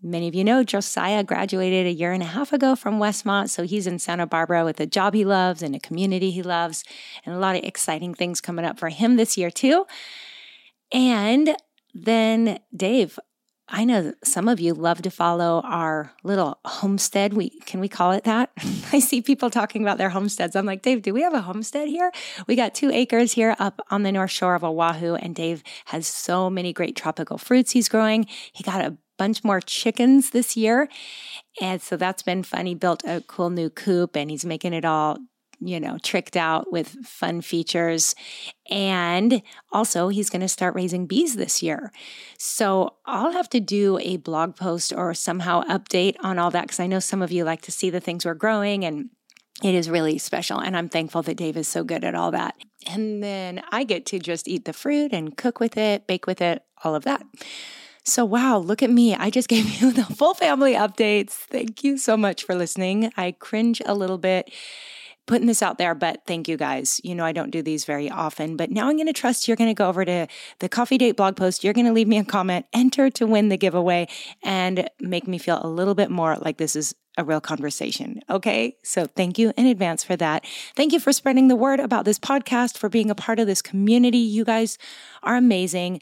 Many 0.03 0.29
of 0.29 0.35
you 0.35 0.45
know 0.45 0.63
Josiah 0.63 1.25
graduated 1.25 1.87
a 1.87 1.91
year 1.91 2.13
and 2.13 2.23
a 2.23 2.27
half 2.27 2.53
ago 2.53 2.77
from 2.77 3.01
Westmont. 3.01 3.49
So 3.49 3.65
he's 3.65 3.87
in 3.87 3.99
Santa 3.99 4.27
Barbara 4.27 4.65
with 4.65 4.79
a 4.79 4.87
job 4.87 5.15
he 5.15 5.25
loves 5.25 5.63
and 5.63 5.75
a 5.75 5.81
community 5.81 6.31
he 6.31 6.43
loves, 6.43 6.85
and 7.25 7.35
a 7.35 7.39
lot 7.39 7.57
of 7.57 7.65
exciting 7.65 8.15
things 8.15 8.41
coming 8.41 8.65
up 8.65 8.79
for 8.79 8.89
him 8.89 9.17
this 9.17 9.37
year, 9.37 9.51
too. 9.51 9.87
And 10.93 11.57
then 11.95 12.61
Dave, 12.75 13.19
I 13.69 13.85
know 13.85 14.13
some 14.23 14.49
of 14.49 14.61
you 14.61 14.75
love 14.75 15.03
to 15.03 15.11
follow 15.11 15.61
our 15.65 16.13
little 16.23 16.59
homestead. 16.65 17.35
We 17.35 17.51
can 17.51 17.81
we 17.81 17.89
call 17.89 18.13
it 18.13 18.23
that? 18.25 18.51
I 18.93 19.01
see 19.01 19.21
people 19.21 19.51
talking 19.51 19.83
about 19.83 19.99
their 19.99 20.11
homesteads. 20.11 20.55
I'm 20.55 20.67
like, 20.67 20.83
Dave, 20.83 21.03
do 21.03 21.13
we 21.13 21.23
have 21.23 21.35
a 21.35 21.41
homestead 21.41 21.89
here? 21.89 22.13
We 22.47 22.55
got 22.55 22.75
two 22.75 22.91
acres 22.91 23.33
here 23.33 23.57
up 23.59 23.81
on 23.91 24.05
the 24.05 24.13
north 24.13 24.31
shore 24.31 24.55
of 24.55 24.63
Oahu, 24.63 25.15
and 25.17 25.35
Dave 25.35 25.65
has 25.87 26.07
so 26.07 26.49
many 26.49 26.73
great 26.73 26.95
tropical 26.95 27.39
fruits 27.39 27.73
he's 27.73 27.89
growing. 27.89 28.27
He 28.53 28.63
got 28.63 28.85
a 28.85 28.97
bunch 29.19 29.43
more 29.43 29.61
chickens 29.61 30.31
this 30.31 30.57
year. 30.57 30.89
And 31.61 31.81
so 31.81 31.97
that's 31.97 32.23
been 32.23 32.43
fun. 32.43 32.67
He 32.67 32.75
built 32.75 33.03
a 33.05 33.23
cool 33.23 33.51
new 33.51 33.71
coop 33.71 34.15
and 34.15 34.31
he's 34.31 34.45
making 34.45 34.75
it 34.75 34.85
all 34.85 35.19
you 35.61 35.81
know, 35.81 35.99
tricked 36.03 36.37
out 36.37 36.71
with 36.71 36.89
fun 37.05 37.41
features. 37.41 38.15
And 38.71 39.43
also, 39.73 40.09
he's 40.09 40.31
going 40.31 40.41
to 40.41 40.49
start 40.49 40.75
raising 40.75 41.07
bees 41.07 41.37
this 41.37 41.63
year. 41.63 41.93
So 42.39 42.95
I'll 43.05 43.33
have 43.33 43.49
to 43.51 43.61
do 43.61 43.99
a 44.03 44.17
blog 44.17 44.57
post 44.57 44.93
or 44.93 45.15
somehow 45.15 45.63
update 45.65 46.17
on 46.21 46.39
all 46.39 46.51
that 46.51 46.63
because 46.63 46.81
I 46.81 46.87
know 46.87 47.01
some 47.01 47.23
of 47.23 47.33
you 47.33 47.45
like 47.45 47.63
to 47.63 47.73
see 47.73 47.91
the 47.91 48.01
things 48.01 48.25
we're 48.25 48.35
growing 48.35 48.85
and 48.85 49.11
it 49.63 49.75
is 49.75 49.89
really 49.89 50.19
special. 50.19 50.59
And 50.59 50.77
I'm 50.77 50.89
thankful 50.89 51.23
that 51.23 51.37
Dave 51.37 51.57
is 51.57 51.69
so 51.69 51.83
good 51.83 52.05
at 52.05 52.15
all 52.15 52.31
that. 52.33 52.57
And 52.87 53.23
then 53.23 53.63
I 53.71 53.85
get 53.85 54.05
to 54.07 54.19
just 54.19 54.49
eat 54.49 54.65
the 54.65 54.73
fruit 54.73 55.13
and 55.13 55.37
cook 55.37 55.61
with 55.61 55.77
it, 55.77 56.07
bake 56.07 56.27
with 56.27 56.43
it, 56.43 56.63
all 56.85 56.95
of 56.95 57.05
that. 57.05 57.25
So, 58.05 58.25
wow, 58.25 58.59
look 58.59 58.83
at 58.83 58.91
me. 58.91 59.15
I 59.15 59.31
just 59.31 59.49
gave 59.55 59.81
you 59.81 59.93
the 59.93 60.05
full 60.05 60.35
family 60.35 60.75
updates. 60.75 61.31
Thank 61.31 61.83
you 61.83 61.99
so 61.99 62.17
much 62.17 62.45
for 62.45 62.55
listening. 62.55 63.13
I 63.17 63.33
cringe 63.33 63.83
a 63.85 63.95
little 63.95 64.19
bit 64.19 64.51
putting 65.27 65.47
this 65.47 65.63
out 65.63 65.79
there, 65.79 65.95
but 65.95 66.23
thank 66.27 66.49
you 66.49 66.57
guys. 66.57 67.01
You 67.05 67.15
know, 67.15 67.25
I 67.25 67.33
don't 67.33 67.51
do 67.51 67.63
these 67.63 67.85
very 67.85 68.11
often, 68.11 68.57
but 68.57 68.71
now 68.71 68.89
I'm 68.89 68.97
going 68.97 69.07
to 69.07 69.13
trust 69.13 69.49
you're 69.49 69.57
going 69.57 69.71
to 69.71 69.75
go 69.75 69.89
over 69.89 70.05
to 70.05 70.27
the 70.61 70.69
coffee 70.69 70.99
date 70.99 71.17
blog 71.17 71.37
post. 71.37 71.65
You're 71.65 71.75
going 71.75 71.87
to 71.87 71.93
leave 71.93 72.09
me 72.09 72.19
a 72.19 72.25
comment, 72.25 72.67
enter 72.73 73.11
to 73.11 73.27
win 73.27 73.49
the 73.49 73.57
giveaway 73.57 74.09
and 74.43 74.89
make 75.01 75.27
me 75.27 75.39
feel 75.39 75.61
a 75.63 75.69
little 75.69 75.95
bit 75.95 76.11
more 76.11 76.37
like 76.37 76.59
this 76.59 76.77
is 76.77 76.95
a 77.17 77.25
real 77.25 77.41
conversation. 77.41 78.21
Okay. 78.29 78.77
So 78.83 79.07
thank 79.07 79.39
you 79.39 79.53
in 79.57 79.67
advance 79.67 80.05
for 80.05 80.17
that. 80.17 80.45
Thank 80.75 80.93
you 80.93 81.01
for 81.01 81.13
spreading 81.13 81.49
the 81.49 81.57
word 81.57 81.81
about 81.81 82.05
this 82.05 82.19
podcast, 82.19 82.77
for 82.77 82.89
being 82.89 83.11
a 83.11 83.15
part 83.15 83.39
of 83.39 83.47
this 83.47 83.63
community. 83.63 84.19
You 84.19 84.45
guys 84.45 84.79
are 85.23 85.37
amazing. 85.37 86.01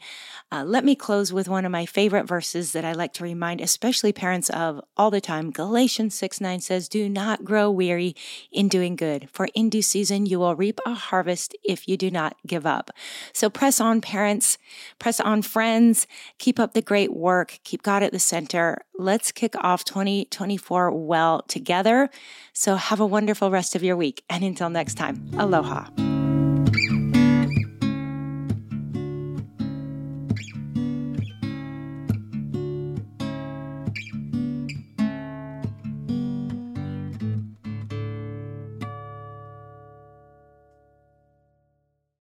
Uh, 0.51 0.63
let 0.63 0.85
me 0.85 0.95
close 0.95 1.33
with 1.33 1.49
one 1.49 1.65
of 1.65 1.71
my 1.71 1.85
favorite 1.85 2.27
verses 2.27 2.71
that 2.73 2.85
I 2.85 2.93
like 2.93 3.13
to 3.13 3.23
remind, 3.23 3.59
especially 3.61 4.13
parents 4.13 4.49
of 4.51 4.79
all 4.95 5.09
the 5.09 5.19
time. 5.19 5.51
Galatians 5.51 6.13
6 6.15 6.39
9 6.39 6.61
says, 6.61 6.87
Do 6.87 7.09
not 7.09 7.43
grow 7.43 7.71
weary 7.71 8.15
in 8.51 8.67
doing 8.67 8.95
good, 8.95 9.27
for 9.31 9.47
in 9.55 9.69
due 9.69 9.81
season 9.81 10.27
you 10.27 10.39
will 10.39 10.55
reap 10.55 10.79
a 10.85 10.93
harvest 10.93 11.55
if 11.63 11.87
you 11.87 11.97
do 11.97 12.11
not 12.11 12.37
give 12.45 12.65
up. 12.65 12.91
So 13.33 13.49
press 13.49 13.81
on, 13.81 14.01
parents, 14.01 14.57
press 14.99 15.19
on, 15.19 15.41
friends, 15.41 16.05
keep 16.37 16.59
up 16.59 16.73
the 16.73 16.81
great 16.81 17.13
work, 17.13 17.59
keep 17.63 17.81
God 17.81 18.03
at 18.03 18.11
the 18.11 18.19
center. 18.19 18.77
Let's 18.97 19.31
kick 19.31 19.55
off 19.61 19.83
2024 19.83 20.91
well 21.05 21.43
together. 21.43 22.09
So 22.53 22.75
have 22.75 22.99
a 22.99 23.05
wonderful 23.05 23.51
rest 23.51 23.75
of 23.75 23.83
your 23.83 23.95
week. 23.95 24.23
And 24.29 24.43
until 24.43 24.69
next 24.69 24.95
time, 24.95 25.29
aloha. 25.37 25.87